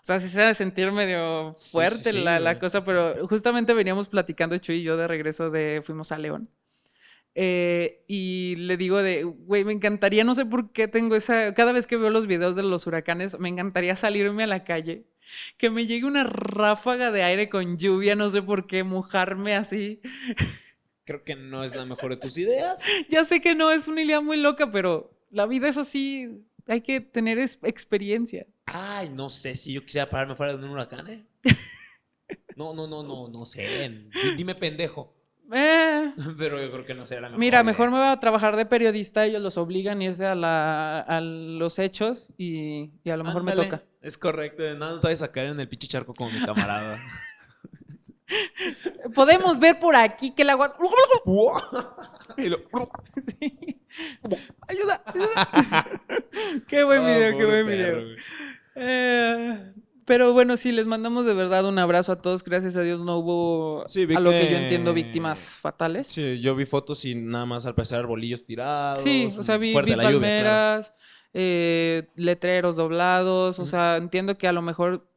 [0.00, 4.08] O sea, sí se ha de sentir medio fuerte sí, la, cosa, pero justamente veníamos
[4.08, 6.48] platicando Chuy y yo de regreso de, fuimos a León.
[7.34, 11.72] Eh, y le digo de, güey, me encantaría, no sé por qué tengo esa, cada
[11.72, 15.06] vez que veo los videos de los huracanes, me encantaría salirme a la calle,
[15.56, 20.00] que me llegue una ráfaga de aire con lluvia, no sé por qué, mojarme así.
[21.04, 22.80] Creo que no es la mejor de tus ideas.
[23.08, 26.80] ya sé que no, es una idea muy loca, pero la vida es así, hay
[26.80, 28.46] que tener experiencia.
[28.72, 31.26] Ay, no sé si yo quisiera pararme fuera de un huracán, ¿eh?
[32.56, 34.10] No, no, no, no, no sé.
[34.36, 35.14] Dime pendejo.
[35.52, 36.12] Eh.
[36.38, 37.38] Pero yo creo que no será la mejor.
[37.38, 41.00] Mira, mejor me voy a trabajar de periodista, ellos los obligan a irse a, la,
[41.00, 43.82] a los hechos y, y a lo mejor me toca.
[44.02, 46.98] Es correcto, no, no te vayas a caer en el pinche charco como mi camarada.
[49.14, 50.74] Podemos ver por aquí que el agua.
[54.68, 56.02] Ayuda, ayuda.
[56.66, 58.16] qué buen video, qué buen video.
[58.78, 59.72] Eh,
[60.04, 62.42] pero bueno, sí, les mandamos de verdad un abrazo a todos.
[62.42, 64.48] Gracias a Dios no hubo, a lo que...
[64.50, 66.06] yo entiendo, víctimas fatales.
[66.06, 69.00] Sí, yo vi fotos y nada más al parecer arbolillos tirados.
[69.00, 70.94] Sí, o sea, vi, palmeras,
[71.34, 73.58] eh, letreros doblados.
[73.58, 75.07] O sea, entiendo que a lo mejor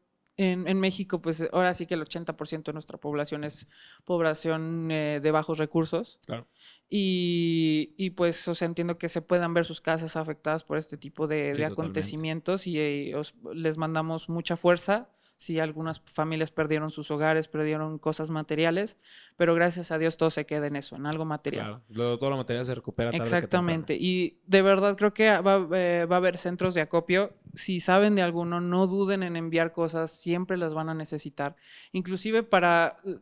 [0.41, 3.67] en, México, pues ahora sí que el 80% de nuestra población es
[4.05, 6.19] población eh, de bajos recursos.
[6.25, 6.47] Claro.
[6.89, 11.27] Y, pues, o sea, entiendo que se puedan ver sus casas afectadas por este tipo
[11.27, 13.13] de, acontecimientos y eh,
[13.53, 15.09] les mandamos mucha fuerza
[15.41, 18.97] Sí, algunas familias perdieron sus hogares, perdieron cosas materiales,
[19.37, 21.81] pero gracias a Dios todo se queda en eso, en algo material.
[21.91, 23.09] Claro, todo lo material se recupera.
[23.09, 27.33] Exactamente, y de verdad creo que va, eh, va, a haber centros de acopio.
[27.55, 31.55] Si saben de alguno, no duden en enviar cosas, siempre las van a necesitar.
[31.91, 33.17] Inclusive para eh,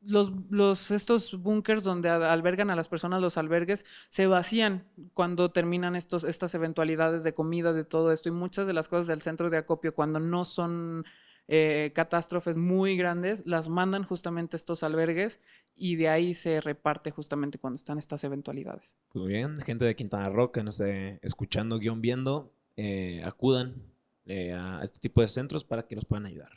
[0.00, 5.94] los, los, estos búnkers donde albergan a las personas, los albergues, se vacían cuando terminan
[5.94, 8.30] estos, estas eventualidades de comida, de todo esto.
[8.30, 11.04] Y muchas de las cosas del centro de acopio, cuando no son
[11.52, 15.40] eh, catástrofes muy grandes, las mandan justamente estos albergues
[15.74, 18.94] y de ahí se reparte justamente cuando están estas eventualidades.
[19.14, 23.82] Muy bien, gente de Quintana Roo que nos esté escuchando, guion viendo, eh, acudan
[24.26, 26.52] eh, a este tipo de centros para que los puedan ayudar.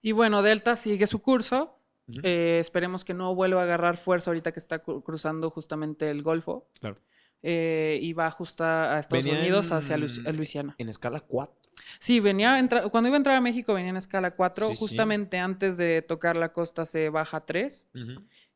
[0.00, 1.78] Y bueno, Delta sigue su curso.
[2.24, 6.66] esperemos que no vuelva a agarrar fuerza ahorita que está cruzando justamente el Golfo.
[6.80, 6.98] Claro.
[7.42, 10.74] Y va justo a Estados Unidos hacia Luisiana.
[10.78, 11.56] En escala 4.
[11.98, 16.02] Sí, venía cuando iba a entrar a México venía en escala 4, justamente antes de
[16.02, 17.86] tocar la costa se baja 3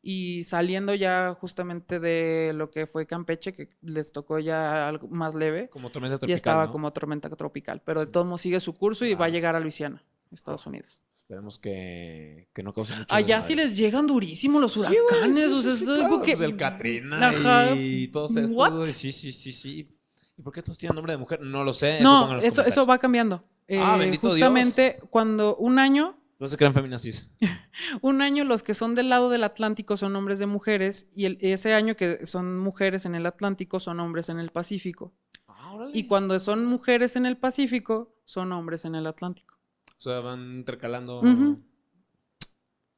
[0.02, 5.34] y saliendo ya justamente de lo que fue Campeche, que les tocó ya algo más
[5.34, 5.68] leve.
[5.70, 6.30] Como tormenta tropical.
[6.30, 9.30] Y estaba como tormenta tropical, pero de todos modos sigue su curso y va a
[9.30, 11.02] llegar a Luisiana, Estados Unidos.
[11.26, 15.72] Esperemos que, que no cause mucho Allá sí les llegan durísimo los huracanes, o sea,
[15.72, 16.36] es algo que...
[16.36, 18.88] Pues el Katrina y todos estos.
[18.90, 19.88] Sí, sí, sí, sí.
[20.38, 21.40] ¿Y por qué todos tienen nombre de mujer?
[21.40, 21.98] No lo sé.
[22.00, 23.42] No, eso, eso, va cambiando.
[23.70, 26.16] ah, eh, bendito justamente cuando un año.
[26.38, 27.34] No se crean feminazis.
[28.02, 31.38] un año los que son del lado del Atlántico son hombres de mujeres y el,
[31.40, 35.12] ese año que son mujeres en el Atlántico son hombres en el Pacífico.
[35.48, 39.55] Ah, y cuando son mujeres en el Pacífico son hombres en el Atlántico.
[39.98, 41.22] O sea, van intercalando.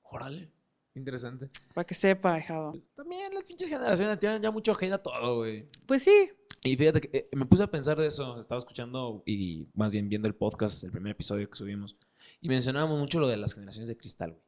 [0.03, 0.51] Órale.
[0.95, 1.49] Interesante.
[1.75, 2.73] Para que sepa, dejado.
[2.97, 5.65] También las pinches generaciones tienen ya mucho hate a todo, güey.
[5.87, 6.31] Pues sí.
[6.65, 8.41] Y fíjate que eh, me puse a pensar de eso.
[8.41, 11.97] Estaba escuchando y más bien viendo el podcast, el primer episodio que subimos.
[12.41, 14.43] Y mencionábamos mucho lo de las generaciones de cristal, güey.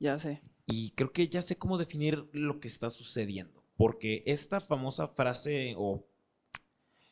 [0.00, 0.42] Ya sé.
[0.66, 3.62] Y creo que ya sé cómo definir lo que está sucediendo.
[3.76, 6.04] Porque esta famosa frase o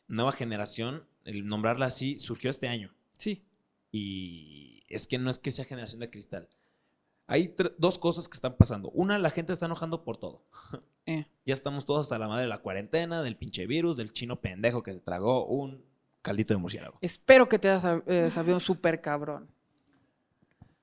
[0.07, 2.93] nueva generación, el nombrarla así, surgió este año.
[3.93, 6.49] Y es que no es que sea generación de cristal
[7.27, 8.89] hay dos cosas que están pasando.
[8.91, 10.43] Una, la gente está enojando por todo.
[11.05, 11.25] Eh.
[11.45, 14.83] Ya estamos todos hasta la madre de la cuarentena, del pinche virus, del chino pendejo
[14.83, 15.83] que se tragó un
[16.21, 16.97] caldito de murciélago.
[17.01, 19.49] Espero que te hayas eh, sabido súper cabrón.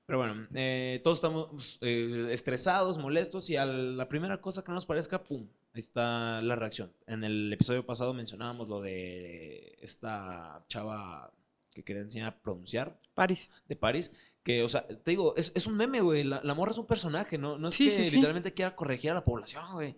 [0.05, 4.85] Pero bueno, eh, todos estamos estresados, molestos y a la primera cosa que no nos
[4.85, 5.47] parezca, ¡pum!
[5.73, 6.93] Ahí está la reacción.
[7.07, 11.33] En el episodio pasado mencionábamos lo de esta chava
[11.71, 12.99] que quería enseñar a pronunciar.
[13.13, 13.49] París.
[13.67, 14.11] De París
[14.43, 16.23] que, o sea, te digo, es, es un meme, güey.
[16.23, 17.57] La, morra es un personaje, ¿no?
[17.57, 19.97] No es que literalmente quiera corregir a la población, güey.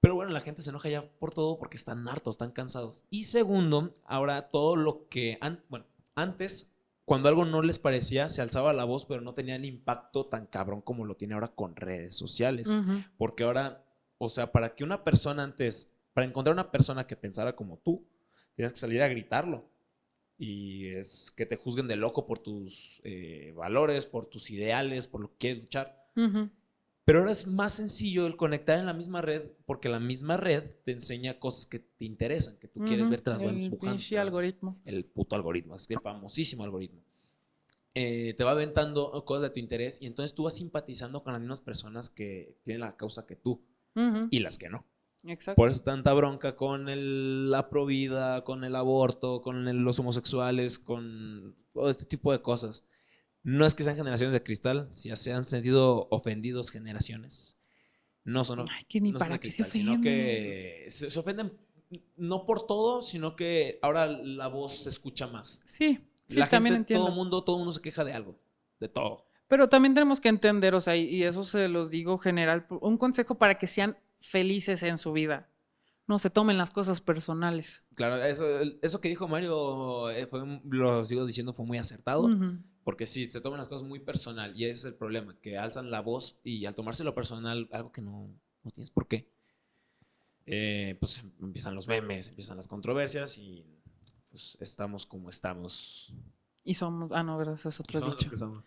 [0.00, 3.04] Pero bueno, la gente se enoja ya por todo porque están hartos, están cansados.
[3.08, 5.38] Y segundo, ahora todo lo que...
[5.68, 5.86] bueno,
[6.16, 10.26] antes, cuando algo no les parecía, se alzaba la voz, pero no tenía el impacto
[10.26, 12.68] tan cabrón como lo tiene ahora con redes sociales.
[13.16, 13.86] Porque ahora,
[14.18, 18.04] o sea, para que una persona antes, para encontrar una persona que pensara como tú,
[18.56, 19.71] tienes que salir a gritarlo
[20.42, 25.20] y es que te juzguen de loco por tus eh, valores, por tus ideales, por
[25.20, 26.10] lo que quieres luchar.
[27.04, 30.64] Pero ahora es más sencillo el conectar en la misma red porque la misma red
[30.84, 33.70] te enseña cosas que te interesan, que tú quieres ver, te las El
[34.18, 34.80] algoritmo.
[34.84, 37.04] El puto algoritmo, es que el famosísimo algoritmo.
[37.94, 41.40] Eh, te va aventando cosas de tu interés y entonces tú vas simpatizando con las
[41.40, 43.62] mismas personas que tienen la causa que tú
[44.30, 44.84] y las que no.
[45.24, 45.56] Exacto.
[45.56, 50.78] Por eso tanta bronca con el- la provida, con el aborto, con el- los homosexuales,
[50.78, 52.84] con todo este tipo de cosas.
[53.44, 57.58] No es que sean generaciones de cristal, si se han sentido ofendidos generaciones.
[58.24, 61.10] No son, Ay, que ni no son para de qué se cristal, sino que se,
[61.10, 61.52] se ofenden
[62.16, 65.62] no por todo, sino que ahora la voz se escucha más.
[65.66, 65.98] Sí,
[66.28, 67.06] sí, la también gente, entiendo.
[67.06, 68.38] todo mundo, todo mundo se queja de algo,
[68.80, 69.26] de todo.
[69.48, 73.34] Pero también tenemos que entender, o sea, y eso se los digo general, un consejo
[73.36, 75.50] para que sean felices en su vida.
[76.06, 77.84] No se tomen las cosas personales.
[77.94, 78.44] Claro, eso,
[78.82, 82.22] eso que dijo Mario, eh, fue, lo sigo diciendo, fue muy acertado.
[82.22, 82.58] Ujú.
[82.84, 85.90] Porque sí, se toman las cosas muy personal y ese es el problema, que alzan
[85.90, 88.28] la voz y al tomárselo personal, algo que no,
[88.64, 89.30] no tienes por qué,
[90.46, 93.64] eh, pues em- empiezan los memes, empiezan las controversias y
[94.30, 96.12] pues estamos como estamos.
[96.64, 98.26] Y somos, ah, no, verdad, es otro somos dicho.
[98.26, 98.58] lo que somos.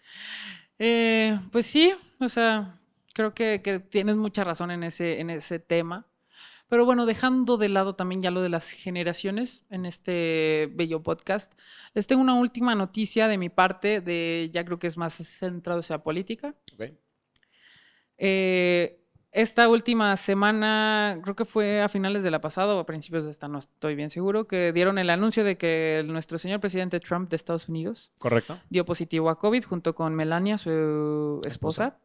[0.80, 2.80] Eh, pues sí, o sea,
[3.16, 6.06] creo que, que tienes mucha razón en ese, en ese tema.
[6.68, 11.54] Pero bueno, dejando de lado también ya lo de las generaciones en este bello podcast,
[11.94, 15.80] les tengo una última noticia de mi parte, de ya creo que es más centrado
[15.80, 16.56] hacia política.
[16.74, 16.92] Ok.
[18.18, 19.02] Eh,
[19.32, 23.32] esta última semana, creo que fue a finales de la pasada o a principios de
[23.32, 27.30] esta, no estoy bien seguro, que dieron el anuncio de que nuestro señor presidente Trump
[27.30, 28.60] de Estados Unidos Correcto.
[28.70, 32.00] dio positivo a COVID junto con Melania, su esposa.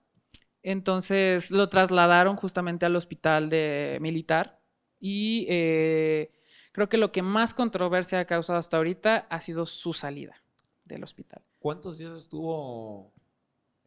[0.63, 4.61] Entonces lo trasladaron justamente al hospital de militar
[4.99, 6.33] y eh,
[6.73, 10.43] creo que lo que más controversia ha causado hasta ahorita ha sido su salida
[10.85, 11.43] del hospital.
[11.59, 13.13] ¿Cuántos días estuvo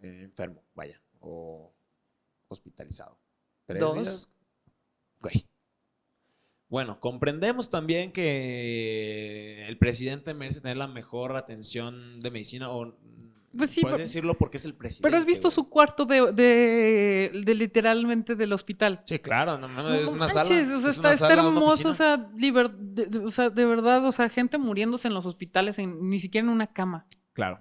[0.01, 1.73] eh, enfermo, vaya, o
[2.47, 3.19] hospitalizado?
[3.65, 3.95] ¿Tres Dos.
[3.95, 4.29] días?
[6.73, 12.97] Bueno, comprendemos también que el presidente merece tener la mejor atención de medicina o
[13.55, 15.03] Pues sí, puedes decirlo porque es el presidente.
[15.07, 15.53] Pero has visto güey.
[15.55, 19.01] su cuarto de, de- de literalmente del hospital.
[19.05, 20.41] Sí, claro, no, no, No es una sala.
[20.41, 23.65] o sea, es está, una está sala, hermoso, o sea, liber- de, o sea, de
[23.65, 27.05] verdad, o sea, gente muriéndose en los hospitales, en- ni siquiera en una cama.
[27.33, 27.59] Claro.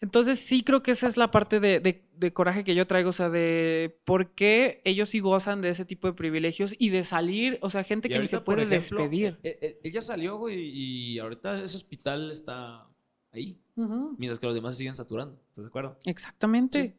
[0.00, 3.10] Entonces sí creo que esa es la parte de, de- de coraje que yo traigo,
[3.10, 7.04] o sea, de por qué ellos sí gozan de ese tipo de privilegios y de
[7.04, 9.38] salir, o sea, gente Y que ni se ahorita, puede ejemplo, despedir.
[9.42, 12.86] eh, eh, ella salió, güey, y ahorita ese hospital está
[13.32, 13.60] ahí,
[14.18, 15.40] Mientras que los demás se siguen saturando.
[15.48, 15.96] ¿Estás de acuerdo?
[16.04, 16.82] Exactamente.
[16.82, 16.94] Sí.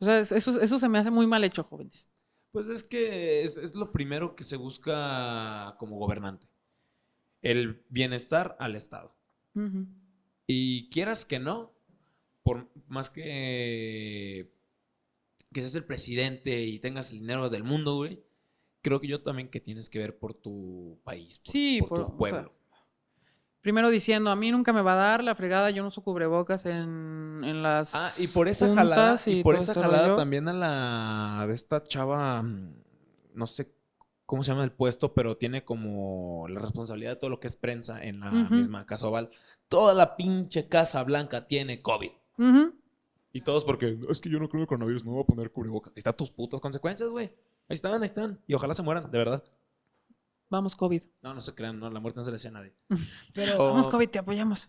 [0.00, 2.08] O sea, es- eso, eso se me hace muy mal hecho, jóvenes.
[2.52, 6.48] Pues es que es, es lo primero que se busca como gobernante.
[7.42, 9.14] El bienestar al Estado.
[10.46, 11.72] Y quieras que no,
[12.42, 14.52] por más que,
[15.52, 18.22] que seas el presidente y tengas el dinero del mundo, güey,
[18.82, 22.00] creo que yo también que tienes que ver por tu país, por, Sí, por por-
[22.00, 22.52] o tu sea, pueblo.
[23.66, 26.66] Primero diciendo, a mí nunca me va a dar la fregada, yo no uso cubrebocas
[26.66, 30.16] en, en las Ah, y por esa jalada, y por esa este jalada rollo.
[30.16, 32.74] también a la de esta chava, mm,
[33.34, 33.74] no sé
[34.24, 37.56] cómo se llama el puesto, pero tiene como la responsabilidad de todo lo que es
[37.56, 39.30] prensa en la misma Casa Oval.
[39.68, 42.12] Toda la pinche Casa Blanca tiene COVID.
[43.32, 45.50] Y todos porque, es que yo no creo en el coronavirus, no voy a poner
[45.50, 45.92] cubrebocas.
[45.96, 47.32] Ahí están tus putas consecuencias, güey.
[47.68, 48.40] Ahí están, ahí están.
[48.46, 49.42] Y ojalá se mueran, de verdad.
[50.48, 51.02] Vamos, COVID.
[51.22, 52.74] No, no se crean, no, la muerte no se le decía a nadie.
[53.34, 54.68] Pero, Vamos, COVID, te apoyamos.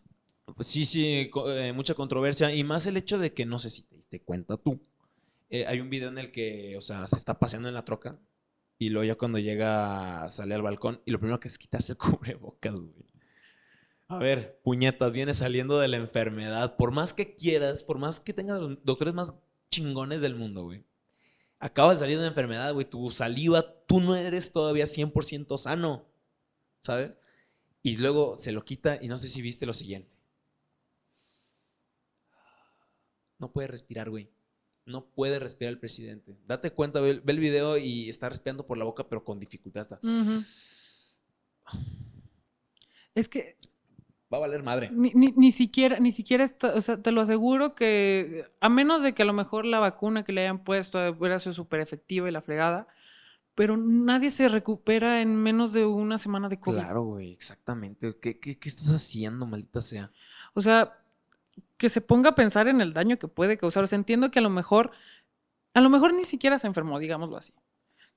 [0.56, 2.54] Pues sí, sí, co- eh, mucha controversia.
[2.56, 4.80] Y más el hecho de que, no sé si te diste cuenta tú,
[5.50, 8.20] eh, hay un video en el que, o sea, se está paseando en la troca
[8.80, 11.98] y luego ya cuando llega, sale al balcón y lo primero que es quitarse el
[11.98, 13.06] cubrebocas, güey.
[14.10, 16.78] A ver, puñetas, vienes saliendo de la enfermedad.
[16.78, 19.34] Por más que quieras, por más que tengas los doctores más
[19.70, 20.86] chingones del mundo, güey.
[21.60, 22.86] Acabas de salir de una enfermedad, güey.
[22.86, 26.06] Tu saliva, tú no eres todavía 100% sano,
[26.84, 27.18] ¿sabes?
[27.82, 30.16] Y luego se lo quita y no sé si viste lo siguiente.
[33.40, 34.30] No puede respirar, güey.
[34.86, 36.38] No puede respirar el presidente.
[36.46, 40.00] Date cuenta, ve, el video y está respirando por la boca, pero con dificultad.
[43.14, 43.58] Es que
[44.34, 44.90] Va a valer madre.
[44.92, 49.02] ni, ni- ni siquiera, ni siquiera está, o sea, te lo aseguro que a menos
[49.02, 52.28] de que a lo mejor la vacuna que le hayan puesto hubiera sido súper efectiva
[52.28, 52.88] y la fregada,
[53.56, 56.78] pero nadie se recupera en menos de una semana de COVID.
[56.78, 58.18] Claro, güey, exactamente.
[58.20, 60.12] ¿Qué, qué, qué estás haciendo, maldita sea?
[60.54, 60.94] O sea,
[61.78, 63.84] que se ponga a pensar en el daño que puede causar.
[63.84, 64.92] O sea, entiendo que a lo mejor,
[65.74, 67.54] a lo mejor ni siquiera se enfermó, digámoslo así.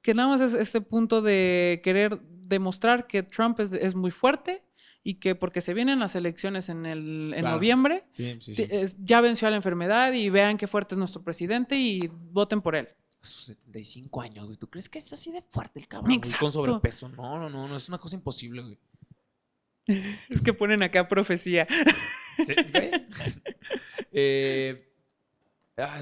[0.02, 4.62] Que nada más es este punto de querer demostrar que Trump es, es muy fuerte
[5.03, 7.57] y que porque se vienen las elecciones en, el, en Claro.
[7.57, 10.98] noviembre, Sí, sí, ti- es- ya venció a la enfermedad y vean qué fuerte es
[10.98, 12.88] nuestro presidente y voten por él.
[13.22, 14.57] A sus 75 años, güey.
[14.57, 16.18] ¿Tú crees que es así de fuerte el cabrón?
[16.18, 16.32] güey.
[16.38, 17.09] Con sobrepeso.
[17.11, 17.76] No, no, no, no.
[17.76, 18.78] Es una cosa imposible, güey.
[20.30, 21.66] Es que ponen acá profecía.
[22.36, 22.90] Sí, güey.
[24.12, 24.92] eh,
[25.76, 26.01] ah.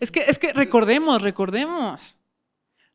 [0.00, 2.18] Es que, es que recordemos, recordemos.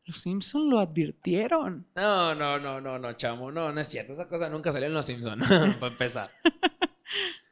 [0.05, 1.87] Los Simpson lo advirtieron.
[1.95, 3.51] No, no, no, no, no, chamo.
[3.51, 4.13] No, no es cierto.
[4.13, 5.47] Esa cosa nunca salió en Los Simpsons,
[5.79, 6.29] para empezar.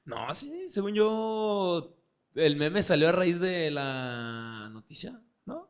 [0.05, 1.95] No, sí, según yo,
[2.35, 5.69] el meme salió a raíz de la noticia, ¿no?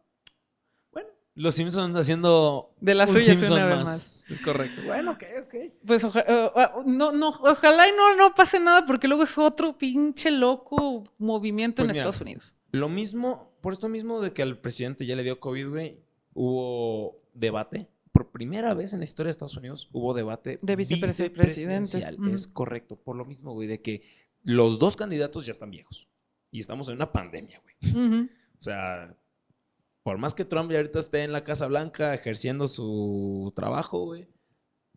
[0.91, 3.85] Bueno, Los Simpsons haciendo De las un suyas Simpson una vez más.
[3.85, 4.25] más.
[4.31, 4.81] Es correcto.
[4.87, 5.55] Bueno, ok, ok.
[5.85, 9.37] Pues oja- eh, ah, no, no, ojalá y no, no pase nada porque luego es
[9.37, 12.01] otro pinche loco movimiento Pues en mira.
[12.09, 12.55] Estados Unidos.
[12.71, 16.02] Lo mismo, por esto mismo de que al presidente ya le dio COVID, güey,
[16.33, 17.87] hubo debate.
[18.11, 22.17] Por primera vez en la historia de Estados Unidos hubo debate De vicepresi- vicepresidencial.
[22.31, 22.95] Es correcto.
[22.95, 24.03] Por lo mismo, güey, de que
[24.43, 26.07] los dos candidatos ya están viejos.
[26.51, 28.27] Y estamos en una pandemia, güey.
[28.59, 29.17] O sea,
[30.03, 34.27] por más que Trump ya ahorita esté en la Casa Blanca ejerciendo su trabajo, güey,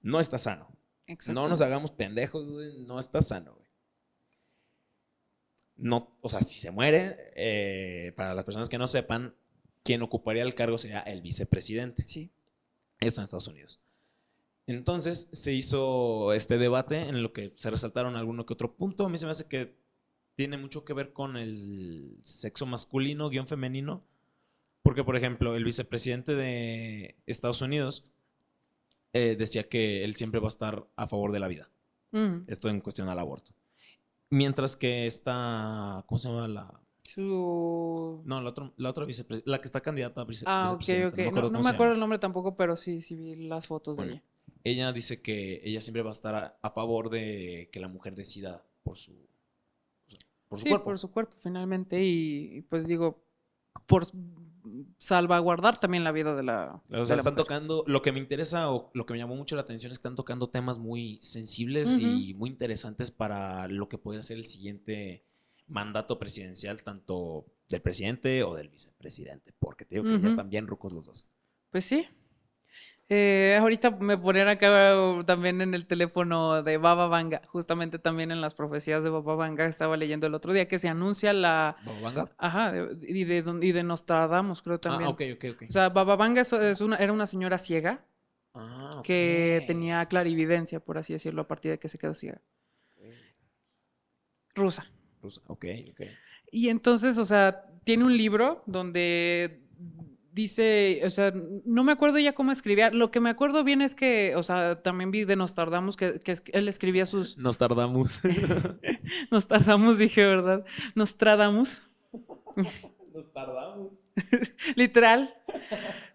[0.03, 0.69] no está sano.
[1.07, 1.41] Exacto.
[1.41, 2.83] No nos hagamos pendejos, güey.
[2.83, 3.67] No está sano, güey.
[5.77, 9.35] No, o sea, si se muere, eh, para las personas que no sepan,
[9.87, 12.03] quien ocuparía el cargo sería el vicepresidente.
[12.07, 12.33] Sí.
[12.99, 13.81] Esto en Estados Unidos.
[14.67, 19.07] Entonces se hizo este debate en lo que se resaltaron alguno que otro punto.
[19.07, 19.77] A mí se me hace que
[20.35, 24.05] tiene mucho que ver con el sexo masculino guion femenino.
[24.83, 28.05] Porque, por ejemplo, el vicepresidente de Estados Unidos
[29.13, 31.71] eh, decía que él siempre va a estar a favor de la vida.
[32.13, 32.43] Ujú.
[32.49, 33.53] Esto en cuestión al aborto.
[34.31, 36.86] Mientras que esta, ¿cómo se llama la?
[37.07, 38.23] Su...
[38.25, 41.41] No, la otra, la otra vicepresidenta, la que está candidata a vice- Ah, ok, vicepresidenta.
[41.41, 41.45] ok.
[41.47, 44.17] me No, me acuerdo el nombre tampoco, pero sí, sí vi las fotos Bueno, de
[44.19, 44.25] ella.
[44.65, 48.15] Ella dice que ella siempre va a estar a, a favor de que la mujer
[48.17, 50.85] decida por su, o sea, por su sí, cuerpo.
[50.87, 52.03] por su cuerpo, finalmente.
[52.05, 53.23] Y, y, pues digo,
[53.87, 54.05] por
[54.99, 56.83] salvaguardar también la vida de la.
[56.91, 57.45] O de sea, la están mujer.
[57.45, 60.01] tocando, lo que me interesa o lo que me llamó mucho la atención es que
[60.01, 65.25] están tocando temas muy sensibles y muy interesantes para lo que podría ser el siguiente
[65.69, 70.67] mandato presidencial, tanto del presidente o del vicepresidente, porque te digo que ya están bien
[70.67, 71.29] rucos los dos.
[71.71, 72.07] Pues sí.
[73.09, 78.33] Eh, ahorita me ponían acá uh, también en el teléfono de Baba Vanga, justamente también
[78.33, 81.77] en las profecías de Baba Vanga, estaba leyendo el otro día que se anuncia la.
[81.85, 82.33] ¿Bababanga?
[82.37, 85.09] Ajá, de- y de, y de Nostradamus, creo también.
[85.09, 85.63] Ah, ok, ok, ok.
[85.69, 88.05] O sea, Baba Vanga es, es una, era una señora ciega
[88.55, 92.41] Ah, que tenía clarividencia, por así decirlo, a partir de que se quedó ciega.
[94.55, 94.91] Rusa.
[95.47, 96.01] Ok, ok.
[96.51, 99.61] Y entonces, o sea, tiene un libro donde
[100.37, 101.33] dice, o sea,
[101.65, 102.91] no me acuerdo ya cómo escribía.
[102.91, 106.37] Lo que me acuerdo bien es que, o sea, también vi de Nostradamus que, que
[106.53, 107.39] él escribía sus.
[107.39, 108.21] Nos tardamos.
[109.31, 110.65] Nostradamus, dije, ¿verdad?
[110.95, 111.89] Nostradamus.
[113.15, 113.93] Nos tardamos.
[114.77, 115.35] Literal.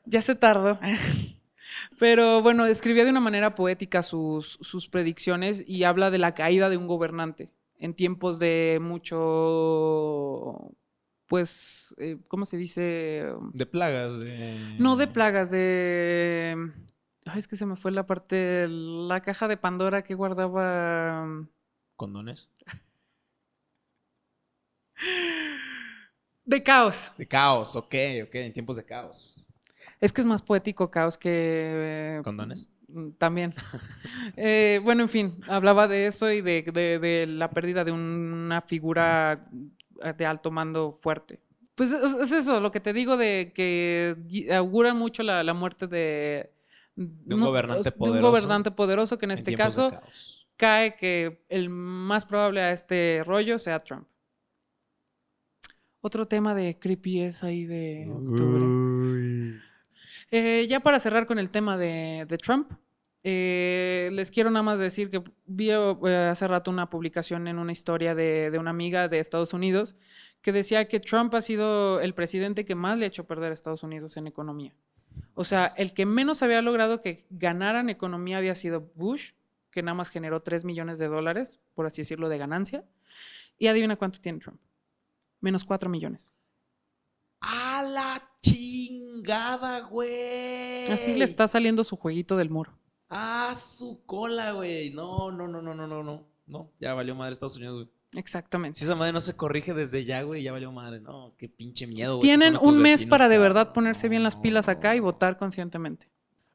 [0.05, 0.80] Ya se tardó.
[1.97, 6.70] Pero bueno, escribía de una manera poética sus, sus predicciones y habla de la caída
[6.70, 9.17] de un gobernante en tiempos de mucho,
[11.25, 13.25] pues, eh, ¿cómo se dice?
[13.53, 14.75] De plagas, de...
[14.77, 16.55] No de plagas, de...
[17.25, 21.25] Ay, es que se me fue la parte, la caja de Pandora que guardaba...
[21.95, 22.49] ¿Condones?
[26.45, 27.11] De caos.
[27.17, 29.43] De caos, ok, ok, en tiempos de caos.
[29.99, 31.29] Es que es más poético caos que...
[31.32, 32.69] eh, ¿Condones?
[32.94, 33.54] Mm, También.
[34.38, 38.62] Eh, bueno, en fin, hablaba de eso y de, de- de la pérdida de una
[38.62, 39.48] figura
[40.04, 41.39] eh, de alto mando fuerte.
[41.76, 45.54] Pues es, es eso, lo que te digo de que y- augura mucho la, la
[45.54, 46.52] muerte de...
[46.96, 49.89] De un gobernante de un poderoso gobernante poderoso que en En este caso
[50.58, 54.06] cae que el más probable a este rollo sea Trump.
[56.02, 59.62] Otro tema de creepy es ahí de octubre.
[60.32, 62.71] Eh, ya para cerrar con el tema de, de Trump,
[63.23, 67.71] eh, les quiero nada más decir que vi eh, hace rato una publicación en una
[67.71, 69.95] historia de, de una amiga de Estados Unidos
[70.41, 73.53] que decía que Trump ha sido el presidente que más le ha hecho perder a
[73.53, 74.73] Estados Unidos en economía.
[75.36, 79.34] O sea, el que menos había logrado que ganaran economía había sido Bush,
[79.69, 82.86] que nada más generó 3 millones de dólares, por así decirlo, de ganancia.
[83.57, 84.59] Y adivina cuánto tiene Trump.
[85.39, 86.34] Menos 4 millones.
[87.41, 88.32] ¡A la
[89.22, 90.89] chingada, güey!
[90.91, 92.72] Así le está saliendo su jueguito del muro.
[93.09, 94.91] ¡A su cola, güey!
[94.91, 96.28] No, no, no, no, no, no, no.
[96.47, 97.89] No, ya valió madre Estados Unidos, güey.
[98.13, 98.78] Exactamente.
[98.78, 100.99] Si esa madre no se corrige desde ya, güey, ya valió madre.
[100.99, 102.22] No, qué pinche miedo, güey.
[102.24, 106.09] Tienen un mes vecinos, para de verdad ponerse bien las pilas acá y votar conscientemente.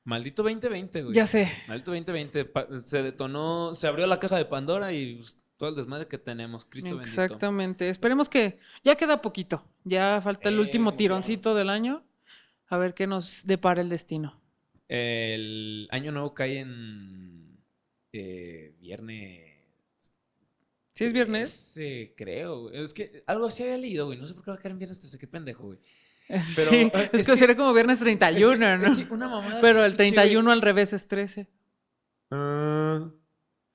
[0.05, 1.15] Maldito 2020, güey.
[1.15, 1.51] Ya sé.
[1.67, 2.45] Maldito 2020.
[2.45, 6.19] pa- Se detonó, se abrió la caja de Pandora y pues, todo el desmadre que
[6.19, 6.67] tenemos.
[6.67, 7.09] Cristo bendito.
[7.09, 7.89] Exactamente.
[7.89, 9.65] Esperemos que ya queda poquito.
[9.85, 12.05] Ya falta el Eh, último como tironcito del año.
[12.69, 14.41] A ver qué nos depara el destino.
[14.89, 17.59] El año nuevo cae en
[18.13, 19.55] eh, viernes.
[20.95, 21.51] ¿Sí es viernes?
[21.51, 22.63] Sí, creo.
[22.63, 22.83] güey.
[22.85, 24.19] Es que algo así había leído, güey.
[24.19, 25.19] No sé por qué va a caer en viernes 13.
[25.19, 25.79] Qué pendejo, güey.
[26.29, 26.41] Pero,
[26.71, 28.93] sí, es, es que, que- sería como viernes 31, Es que- ¿no?
[29.01, 30.53] es que una mamada Pero el escuché, 31 güey.
[30.55, 31.49] al revés es 13.
[32.31, 33.11] Ah,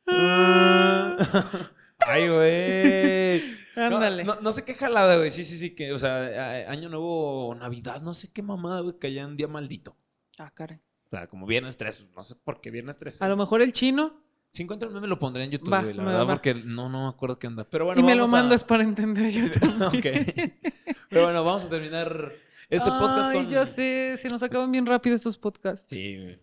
[0.07, 1.71] ah.
[2.07, 3.61] Ay, güey.
[3.76, 4.24] Ándale.
[4.24, 5.32] No, no sé qué jalada, güey.
[5.32, 5.76] Sí, sí, sí.
[5.76, 9.38] Que, o sea, año nuevo o Navidad, no sé qué mamada, güey, que haya un
[9.38, 9.95] día maldito.
[10.38, 10.82] Ah, caray.
[11.05, 12.07] O sea, como viernes 3.
[12.15, 13.22] No sé por qué viernes 3.
[13.22, 15.93] A lo mejor el chino Si encuentro el meme lo pondré en YouTube, Va, güey,
[15.93, 16.28] la verdad, va.
[16.28, 17.63] porque no, no me acuerdo qué onda.
[17.69, 19.84] Pero bueno, y me lo a- mandas para entender yo también.
[19.84, 20.53] ok.
[21.09, 22.34] Pero bueno, vamos a terminar
[22.69, 23.49] este podcast Ay, con...
[23.49, 25.88] ya sé, se nos acaban bien rápido estos podcasts.
[25.89, 26.39] Sí, güey.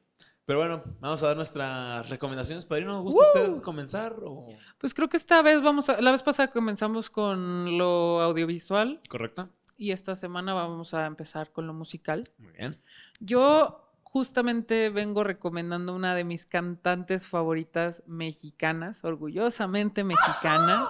[0.48, 2.64] Pero bueno, vamos a dar nuestras recomendaciones.
[2.64, 4.46] Padrino, ¿gusta usted comenzar o...?
[4.78, 9.50] Pues creo que esta vez vamos a, la vez pasada comenzamos con lo audiovisual ¿Correcto?
[9.76, 12.32] y esta semana vamos a empezar con lo musical.
[12.38, 12.80] Muy bien.
[13.20, 20.88] Yo justamente vengo recomendando una de mis cantantes favoritas mexicanas, orgullosamente mexicana.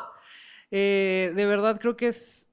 [0.70, 2.48] Eh, de verdad creo que es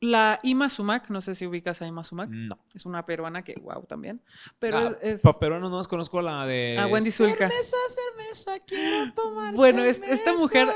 [0.00, 2.58] la Ima Sumac, no sé si ubicas a Ima Sumac, No.
[2.74, 4.22] es una peruana que, wow, también,
[4.58, 5.22] pero Ah, es...
[5.22, 6.76] pa- peruano no más conozco la de...
[6.78, 7.48] A Wendy Zulka.
[7.50, 10.68] Cerveza, cerveza, quiero tomar Bueno, es- esta mujer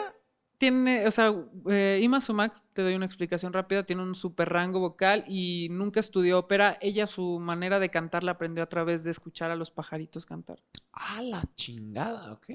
[0.58, 1.34] tiene, o sea,
[1.68, 5.98] eh, Ima Sumac, te doy una explicación rápida, tiene un super rango vocal y nunca
[6.00, 6.78] estudió ópera.
[6.80, 10.62] Ella su manera de cantar la aprendió a través de escuchar a los pajaritos cantar.
[10.92, 12.50] Ah, la chingada, ok.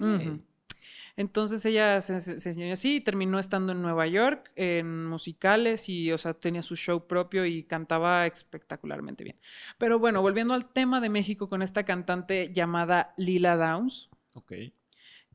[1.18, 5.89] Entonces ella se, se- se enseñó así y terminó estando en Nueva York en musicales
[5.89, 9.38] y, o sea, tenía su show propio y cantaba espectacularmente bien.
[9.80, 14.09] Pero bueno, volviendo al tema de México con esta cantante llamada Lila Downs.
[14.34, 14.53] Ok.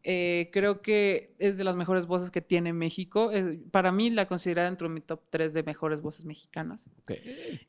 [0.04, 3.30] Eh, creo que es de las mejores voces que tiene México.
[3.32, 6.88] Eh, para mí la considera dentro de mi top 3 de mejores voces mexicanas.
[7.02, 7.12] ok.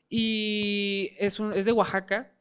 [0.08, 2.32] Y es, un, es de Oaxaca.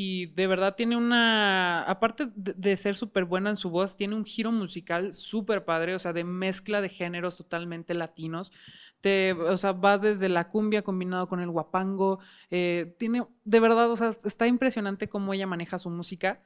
[0.00, 1.82] Y de verdad tiene una.
[1.82, 5.98] Aparte de, ser súper buena en su voz, tiene un giro musical súper padre, o
[5.98, 8.52] sea, de mezcla de géneros totalmente latinos.
[9.00, 12.20] Te, o sea, va desde la cumbia combinado con el guapango.
[12.48, 16.44] eh, tiene, de verdad, o sea, está impresionante cómo ella maneja su música.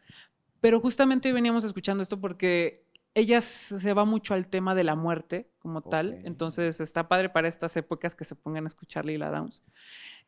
[0.63, 4.95] Pero justamente hoy veníamos escuchando esto porque ella se va mucho al tema de la
[4.95, 6.23] muerte como tal.
[6.25, 9.63] Entonces está padre para estas épocas que se pongan a escuchar Lila Downs.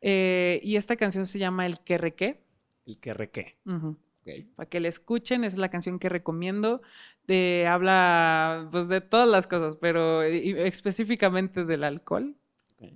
[0.01, 2.44] Eh, y esta canción se llama El que requé.
[2.85, 3.57] El que requé.
[3.65, 3.97] Ujú.
[4.21, 4.29] Ok.
[4.55, 6.81] Para que la escuchen, esa es la canción que recomiendo.
[7.27, 12.35] De, habla pues, de todas las cosas, pero específicamente del alcohol.
[12.79, 12.89] ok.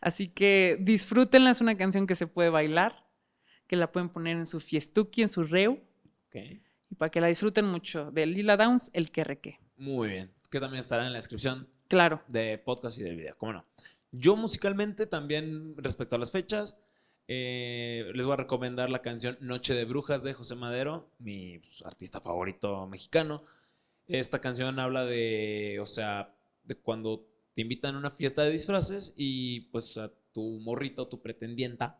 [0.00, 3.04] Así que disfrútenla, es una canción que se puede bailar,
[3.66, 5.80] que la pueden poner en su fiestuki, en su reu,
[6.28, 6.36] Ok.
[6.90, 8.10] y para que la disfruten mucho.
[8.10, 9.60] De Lila Downs, El que requé.
[9.76, 10.32] Muy bien.
[10.50, 12.22] Que también estará en la descripción Claro.
[12.28, 13.64] de podcast y de video, ¿cómo no?
[14.12, 16.78] Yo musicalmente también, respecto a las fechas,
[17.28, 21.82] eh, les voy a recomendar la canción Noche de Brujas de José Madero, mi pues,
[21.84, 23.44] artista favorito mexicano.
[24.06, 29.12] Esta canción habla de, o sea, de cuando te invitan a una fiesta de disfraces
[29.16, 31.98] y pues a tu morrito, tu pretendienta,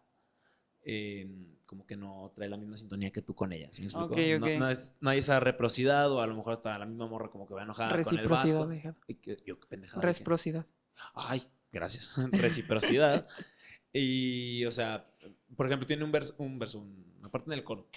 [0.85, 1.29] eh,
[1.67, 4.15] como que no trae la misma sintonía que tú con ella, ¿sí me explico?
[4.15, 4.53] Ok, No- ok.
[4.61, 7.49] No, es- no hay esa reciprocidad o a lo mejor hasta la misma morra como
[7.49, 8.71] que va enojada con el Reciprocidad, vato.
[8.71, 8.95] dije.
[9.09, 10.03] Y que- yo, qué pendejada.
[10.03, 10.67] Reciprocidad.
[11.15, 12.15] Ay, gracias.
[12.33, 13.27] Reciprocidad.
[13.93, 15.11] y, o sea,
[15.55, 16.81] por ejemplo, tiene un verso, un verso,
[17.19, 17.89] una parte en el coro,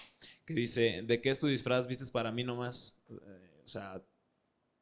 [0.46, 1.88] que dice, ¿de qué es tu disfraz?
[1.88, 3.04] Vistes para mí nomás.
[3.10, 4.02] Eh, o sea,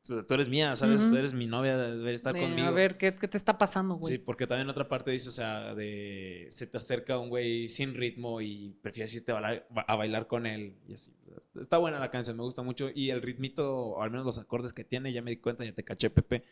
[0.04, 1.02] tú eres mía, ¿sabes?
[1.02, 1.16] Ujú.
[1.18, 2.68] Eres mi novia, debes estar De, conmigo.
[2.68, 4.14] a ver, ¿qué, qué te está pasando, güey?
[4.14, 7.94] Sí, porque también otra parte dice, o sea, de se te acerca un güey sin
[7.94, 10.78] ritmo y prefieres irte a bailar, a bailar con él.
[10.88, 11.14] Y así.
[11.22, 12.90] o sea, está buena la canción, me gusta mucho.
[12.94, 15.74] Y el ritmito, o al menos los acordes que tiene, ya me di cuenta, ya
[15.74, 16.44] te caché, Pepe,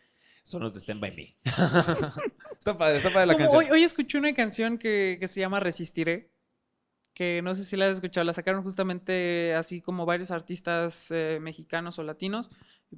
[0.44, 1.38] son los de Stand By Me.
[2.58, 3.64] está padre, está padre la Como canción.
[3.66, 6.32] Hoy, hoy escuché una canción que, que se llama Resistiré,
[7.14, 11.40] que no sé si la has escuchado, la sacaron justamente así como varios artistas eh,
[11.42, 12.50] mexicanos o latinos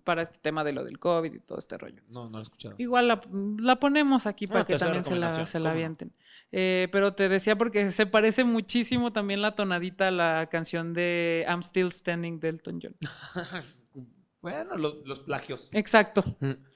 [0.04, 2.02] para este tema de lo del COVID y todo este rollo.
[2.08, 2.76] No, no lo he escuchado.
[2.80, 3.22] Igual la,
[3.60, 6.14] la ponemos aquí para Ah, que también se la, se la avienten.
[6.52, 11.46] Eh, pero te decía porque se parece muchísimo también la tonadita a la canción de
[11.48, 12.96] I'm Still Standing de Elton John.
[14.42, 15.70] bueno, lo- los plagios.
[15.74, 16.24] Exacto.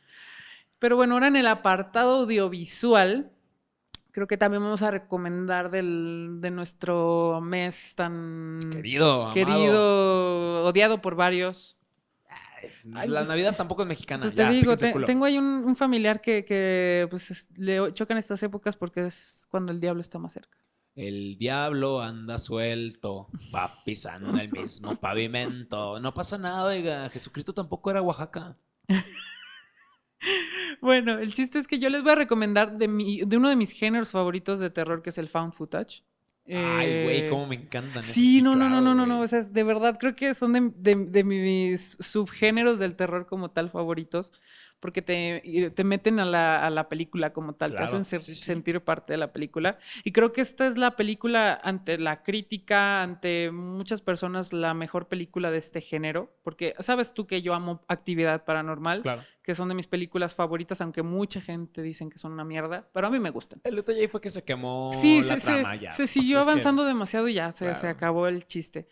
[0.81, 3.31] Pero bueno, ahora en el apartado audiovisual,
[4.09, 9.33] creo que también vamos a recomendar del, de nuestro mes tan Querido, amado.
[9.35, 11.77] querido, odiado por varios.
[12.95, 14.23] Ay, la pues- Navidad tampoco es mexicana.
[14.23, 17.93] Pues ya, te digo, te- tengo ahí un, un familiar que, que, pues, es- le
[17.93, 20.57] chocan estas épocas porque es cuando el diablo está más cerca.
[20.95, 25.99] El diablo anda suelto, va pisando el mismo pavimento.
[25.99, 27.07] No pasa nada, oiga.
[27.11, 28.57] Jesucristo tampoco era Oaxaca.
[30.81, 33.55] Bueno, el chiste es que yo les voy a recomendar de, mi, de uno de
[33.55, 36.03] mis géneros favoritos de terror, que es el found footage.
[36.47, 38.01] Ay, güey, Eh, cómo me encantan.
[38.03, 39.19] Sí, no, no, no, no, no, no.
[39.21, 43.51] O sea, de verdad creo que son de, de- de mis subgéneros del terror como
[43.51, 44.33] tal favoritos.
[44.81, 48.23] Porque te, te meten a la, a la película como tal, Claro, te hacen ser-
[48.23, 48.43] sí, sí.
[48.43, 49.77] sentir parte de la película.
[50.03, 55.07] Y creo que esta es la película ante la crítica, ante muchas personas, la mejor
[55.07, 59.21] película de este género, porque sabes tú que yo amo Actividad Paranormal, Claro.
[59.43, 63.05] que son de mis películas favoritas, aunque mucha gente dicen que son una mierda, pero
[63.07, 63.61] a mí me gustan.
[63.63, 65.91] El detalle fue que se quemó Sí, la se, se- trama ya.
[65.91, 67.95] se siguió Pues es que- avanzando demasiado y ya se, se Claro.
[67.95, 68.87] acabó el chiste.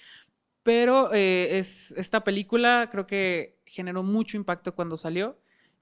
[0.61, 5.39] Pero eh, es, esta película creo que generó mucho impacto cuando salió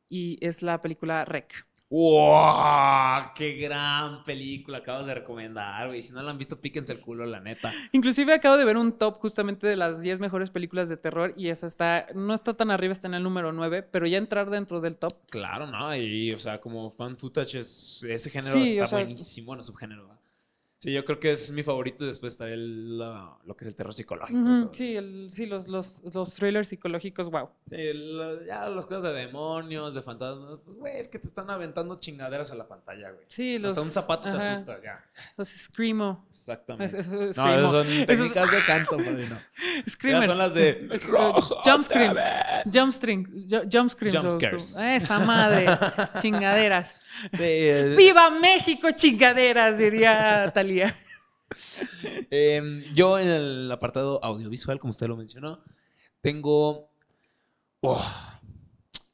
[0.10, 1.66] y es la película Rec.
[1.90, 3.32] ¡Wow!
[3.36, 6.04] ¡Qué gran película acabas de recomendar, güey!
[6.04, 7.72] Si no la han visto, píquense el culo, la neta.
[7.94, 11.48] Inclusive acabo de ver un top justamente de las 10 mejores películas de terror y
[11.50, 14.82] esa está, no está tan arriba, está en el número 9, pero ya entrar dentro
[14.82, 15.14] del top.
[15.30, 15.96] Claro, ¿no?
[15.96, 19.64] Y, o sea, como fan footage, es, ese género Sí, está o sea- buenísimo, bueno,
[19.64, 20.10] subgénero.
[20.80, 23.68] Sí, yo creo que es mi favorito y después está el, la- lo que es
[23.70, 24.70] el terror psicológico.
[24.74, 27.50] sí, el- sí los, los, los thrillers psicológicos, wow.
[27.72, 31.50] Sí, la- ya las cosas de demonios, de fantasmas, pues, güey, es que te están
[31.50, 33.26] aventando chingaderas a la pantalla, güey.
[33.28, 33.72] Sí, los...
[33.72, 35.04] Hasta un zapato te ajá, asusta, ya.
[35.36, 36.28] Los Screamo.
[36.30, 36.86] Exactamente.
[37.00, 39.40] Es- es- es no, esas son Esos- técnicas de canto, padrino.
[39.90, 40.26] Screamers.
[40.28, 42.14] son las de Es- "Rojo Jump screams.
[42.16, 42.72] vez".
[42.72, 44.16] Jump, string, ju- jump screams.
[44.16, 44.78] Jump o- scares.
[44.80, 45.66] Esa madre.
[46.22, 46.94] chingaderas.
[47.40, 49.78] Eh, ¡Viva México, chingaderas!
[49.78, 50.96] Diría Talía.
[52.30, 55.64] Em, yo en el apartado audiovisual, como usted lo mencionó,
[56.22, 56.90] tengo.
[57.82, 58.06] Oh,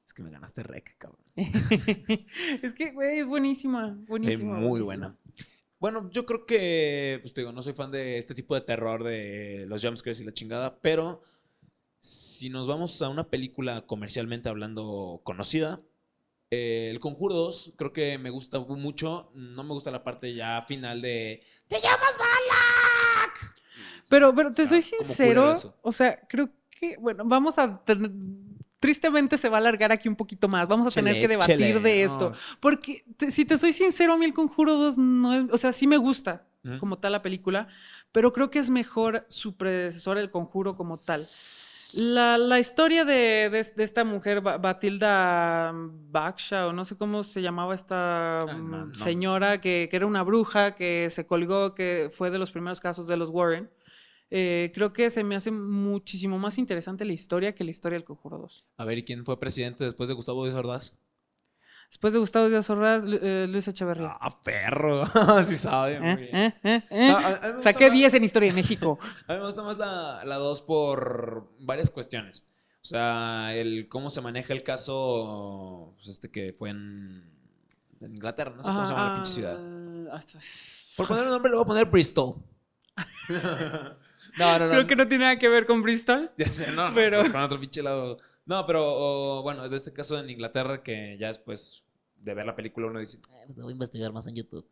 [0.06, 1.22] es que me ganaste rec, cabrón.
[1.36, 3.90] es que, güey, es buenísima.
[3.90, 4.54] Eh, Buenísima.
[4.56, 4.86] muy buenísima.
[4.86, 5.18] buena.
[5.80, 9.04] Bueno, yo creo que, pues te digo, no soy fan de este tipo de terror
[9.04, 11.22] de los jumpscares y la chingada, pero
[12.00, 15.82] si nos vamos a una película comercialmente hablando conocida,
[16.54, 19.32] eh, El Conjuro 2 creo que me gusta mucho.
[19.34, 23.54] No me gusta la parte ya final de ¡Te llamas Balak!
[24.10, 25.54] Pero, pero te O sea, soy sincero.
[25.82, 27.84] O sea, creo que, bueno, vamos a.
[27.84, 28.12] tener-
[28.80, 30.68] Tristemente se va a alargar aquí un poquito más.
[30.68, 32.32] Vamos a tener que debatir chele, de esto.
[32.32, 32.36] no.
[32.60, 35.46] Porque, te- si te soy sincero, a mí el Conjuro 2 no es.
[35.52, 36.46] O sea, sí me gusta
[36.80, 37.68] como tal la película,
[38.14, 41.28] pero creo que es mejor su predecesor, El Conjuro, como tal.
[41.96, 47.24] La, la historia de, de- de esta mujer, Ba- Batilda Baksha, o no sé cómo
[47.24, 48.94] se llamaba esta no, mm, no.
[48.96, 53.08] señora, que, que era una bruja, que se colgó, que fue de los primeros casos
[53.08, 53.70] de los Warren.
[54.32, 58.04] eh, creo que se me hace muchísimo más interesante la historia que la historia del
[58.06, 58.66] Conjuro 2.
[58.78, 61.00] A ver, ¿y quién fue presidente después de Gustavo Díaz Ordaz?
[61.94, 64.18] Después de Gustavo Díaz Ordaz, eh, Luis Echeverría.
[64.20, 65.06] Ah, perro.
[65.46, 66.56] sí sabe, ¿Eh?
[66.64, 66.82] ¿Eh?
[66.90, 67.14] ¿Eh?
[67.60, 68.98] Saqué más- 10 en Historia de México.
[69.28, 72.48] A mí me gusta más la 2 por varias cuestiones.
[72.82, 77.32] O sea, el cómo se maneja el caso pues, este que fue en,
[78.02, 79.60] Inglaterra, no sé cómo se llama la pinche ciudad.
[80.12, 80.40] Ah, hasta-
[80.98, 82.38] Por poner un nombre le voy a poner Bristol.
[83.30, 84.72] no, no, no.
[84.72, 86.32] Creo que no tiene nada que ver con Bristol.
[86.40, 87.32] Ya sé, no, no, Pero- pero...
[87.32, 88.18] con otro pinche lado.
[88.46, 91.84] No, pero o, bueno, de este caso en Inglaterra que ya después
[92.16, 94.70] de ver la película uno dice, "Eh, pues, voy a investigar más en YouTube.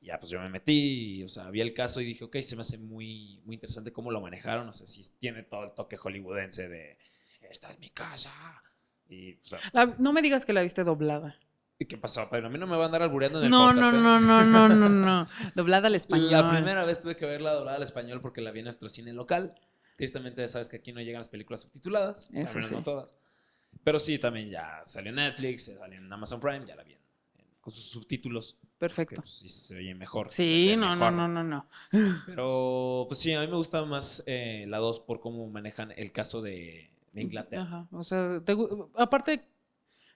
[0.00, 2.36] Y ya, pues yo me metí, y, o sea, vi el caso y dije, ok,
[2.40, 4.68] se me hace muy, muy interesante cómo lo manejaron.
[4.68, 6.98] O sea, si tiene todo el toque hollywoodense de,
[7.50, 8.32] esta es mi casa.
[9.08, 11.36] Y, o sea, La- no me digas que la viste doblada.
[11.78, 12.28] ¿y qué pasó?
[12.30, 13.92] Pero a mí no me va a andar albureando en el No, podcast.
[13.92, 14.02] no, ¿eh?
[14.02, 15.26] no, no, no, no, no.
[15.56, 16.30] Doblada al español.
[16.30, 19.12] La primera vez tuve que verla doblada al español porque la vi en nuestro cine
[19.12, 19.52] local.
[20.02, 22.28] Tristemente, sabes que aquí no llegan las películas subtituladas.
[22.34, 22.74] Eso al menos sí.
[22.74, 23.14] no todas.
[23.84, 26.96] Pero sí, también ya salió en Netflix, salió en Amazon Prime, ya la vi
[27.60, 28.58] con sus subtítulos.
[28.78, 29.22] Perfecto.
[29.22, 30.32] pues, sí se oye mejor.
[30.32, 31.12] Sí, no, no, mejor.
[31.12, 31.66] no, no, no.
[32.26, 36.10] Pero pues sí, a mí me gusta más eh, la 2 por cómo manejan el
[36.10, 37.62] caso de, de Inglaterra.
[37.62, 37.88] Ajá.
[37.92, 38.56] O sea, te
[38.96, 39.44] aparte,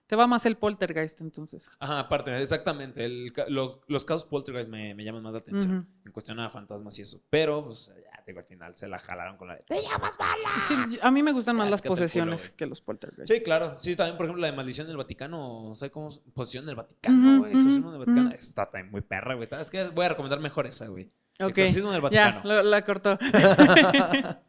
[0.08, 1.70] te va más el poltergeist entonces.
[1.78, 3.04] Ajá, aparte, exactamente.
[3.04, 5.86] el lo- los casos poltergeist me, me llaman más la atención Ujú.
[6.06, 7.22] en cuestión a fantasmas y eso.
[7.30, 7.92] Pero, pues
[8.26, 10.50] digo, al final se la jalaron con la de ¡Te llamas Bala!
[10.66, 13.30] Sí, a mí me gustan más Ah, las te culo, posesiones que los poltergeist.
[13.32, 13.78] Sí, claro.
[13.78, 15.72] Sí, también, por ejemplo, la de Maldición del Vaticano.
[15.74, 16.08] ¿Sabes cómo?
[16.08, 16.18] es?
[16.34, 17.52] Posesión del Vaticano, güey.
[17.52, 18.30] Exorcismo ujú, del Vaticano.
[18.32, 19.48] Está también muy perra, güey.
[19.60, 21.10] Es que voy a recomendar mejor esa, güey.
[21.40, 21.50] Ok.
[21.50, 22.54] Exorcismo del Ya, Vaticano.
[22.54, 23.18] lo- la cortó.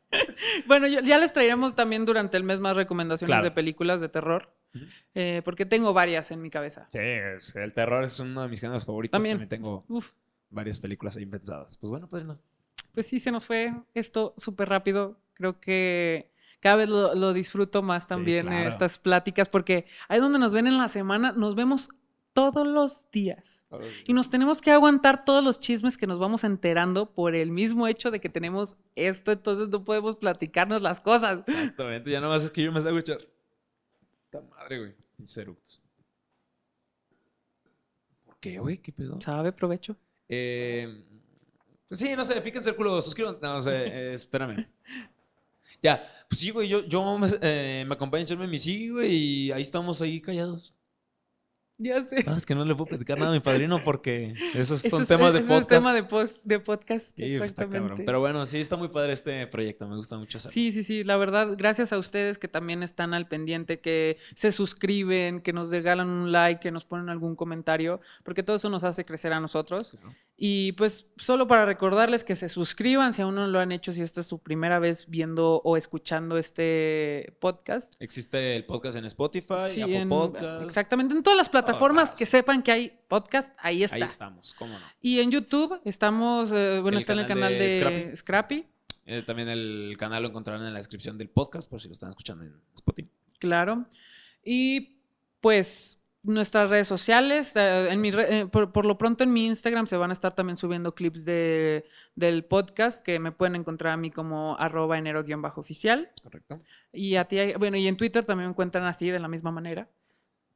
[0.67, 3.43] bueno, yo- ya les traeremos también durante el mes más recomendaciones Claro.
[3.43, 4.53] de películas de terror.
[5.15, 6.87] Eh, porque tengo varias en mi cabeza.
[6.91, 6.99] Sí,
[7.59, 9.11] el terror es uno de mis géneros favoritos.
[9.11, 9.37] También.
[9.37, 10.11] También, tengo Uf,
[10.49, 11.77] varias películas ahí pensadas.
[11.77, 12.39] Pues bueno, pues no.
[12.97, 15.21] Pues sí, se nos fue esto súper rápido.
[15.35, 18.69] Creo que cada vez lo, lo disfruto más también eh, claro.
[18.69, 21.91] estas pláticas porque ahí donde nos ven en la semana, nos vemos
[22.33, 23.65] todos los días.
[24.07, 27.85] Y nos tenemos que aguantar todos los chismes que nos vamos enterando por el mismo
[27.85, 31.47] hecho de que tenemos esto, entonces no podemos platicarnos las cosas.
[31.47, 32.09] Exactamente.
[32.09, 33.19] Ya nomás es que yo me salgo echar.
[34.31, 34.95] Puta madre, güey.
[35.19, 35.83] Mis eructos.
[38.25, 38.79] ¿Por qué, güey?
[38.79, 39.21] ¿Qué pedo?
[39.21, 39.95] ¿Sabe provecho?
[40.29, 41.03] Eh,
[41.91, 43.39] sí, no sé, píquense el culo, suscríbanse.
[43.41, 44.67] No, sé, eh, espérame.
[45.81, 49.11] Ya, pues sí, güey, yo, yo me, eh, me acompaña a echarme mi sí, güey,
[49.13, 50.73] y ahí estamos ahí callados.
[51.79, 52.23] Ya sé.
[52.27, 55.05] Ah, es que no le puedo platicar nada a mi padrino porque esos Eso son
[55.05, 55.69] temas de eso es podcast.
[55.69, 58.03] tema de, pos- de podcast, Sí, pues, está exactamente.
[58.03, 59.87] Pero bueno, sí, está muy padre este proyecto.
[59.87, 60.53] Me gusta mucho hacerlo.
[60.53, 64.51] Sí, sí, sí, la verdad, gracias a ustedes que también están al pendiente, que se
[64.51, 68.83] suscriben, que nos regalan un like, que nos ponen algún comentario, porque todo eso nos
[68.83, 69.91] hace crecer a nosotros.
[69.91, 70.15] Claro.
[70.35, 74.01] Y pues solo para recordarles que se suscriban si aún no lo han hecho, si
[74.01, 77.93] esta es su primera vez viendo o escuchando este podcast.
[77.99, 80.63] Existe el podcast en Spotify, Sí, Apple en- Podcast.
[80.63, 82.09] exactamente, en todas las plataformas lados.
[82.11, 83.95] que sepan que hay podcast, ahí está.
[83.97, 84.85] Ahí estamos, cómo no.
[85.01, 88.15] Y en YouTube estamos, eh, bueno, El está en el canal de de, Scrappy.
[88.17, 88.67] Scrappy.
[89.05, 92.09] Eh, también el canal lo encontrarán en la descripción del podcast por si lo están
[92.09, 93.09] escuchando en Spotify.
[93.39, 93.83] Claro.
[94.43, 94.99] Y
[95.41, 99.45] pues nuestras redes sociales, eh, en mi re- eh, por, por lo pronto en mi
[99.45, 103.93] Instagram se van a estar también subiendo clips de, del podcast que me pueden encontrar
[103.93, 106.09] a mí como arroba enero-oficial.
[106.21, 106.55] Correcto.
[106.91, 109.87] Y a ti, bueno, y en Twitter también me encuentran así de la misma manera.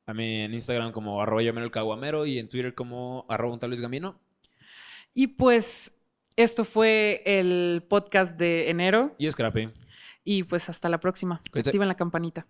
[0.06, 3.60] A mí en Instagram como arroba yo el caguamero y en Twitter como arroba un
[3.60, 4.20] tal Luis Gamino.
[5.14, 5.98] Y pues
[6.36, 9.70] esto fue el podcast de enero Y Scrappy.
[10.24, 11.42] y pues hasta la próxima.
[11.54, 12.48] Activen la campanita.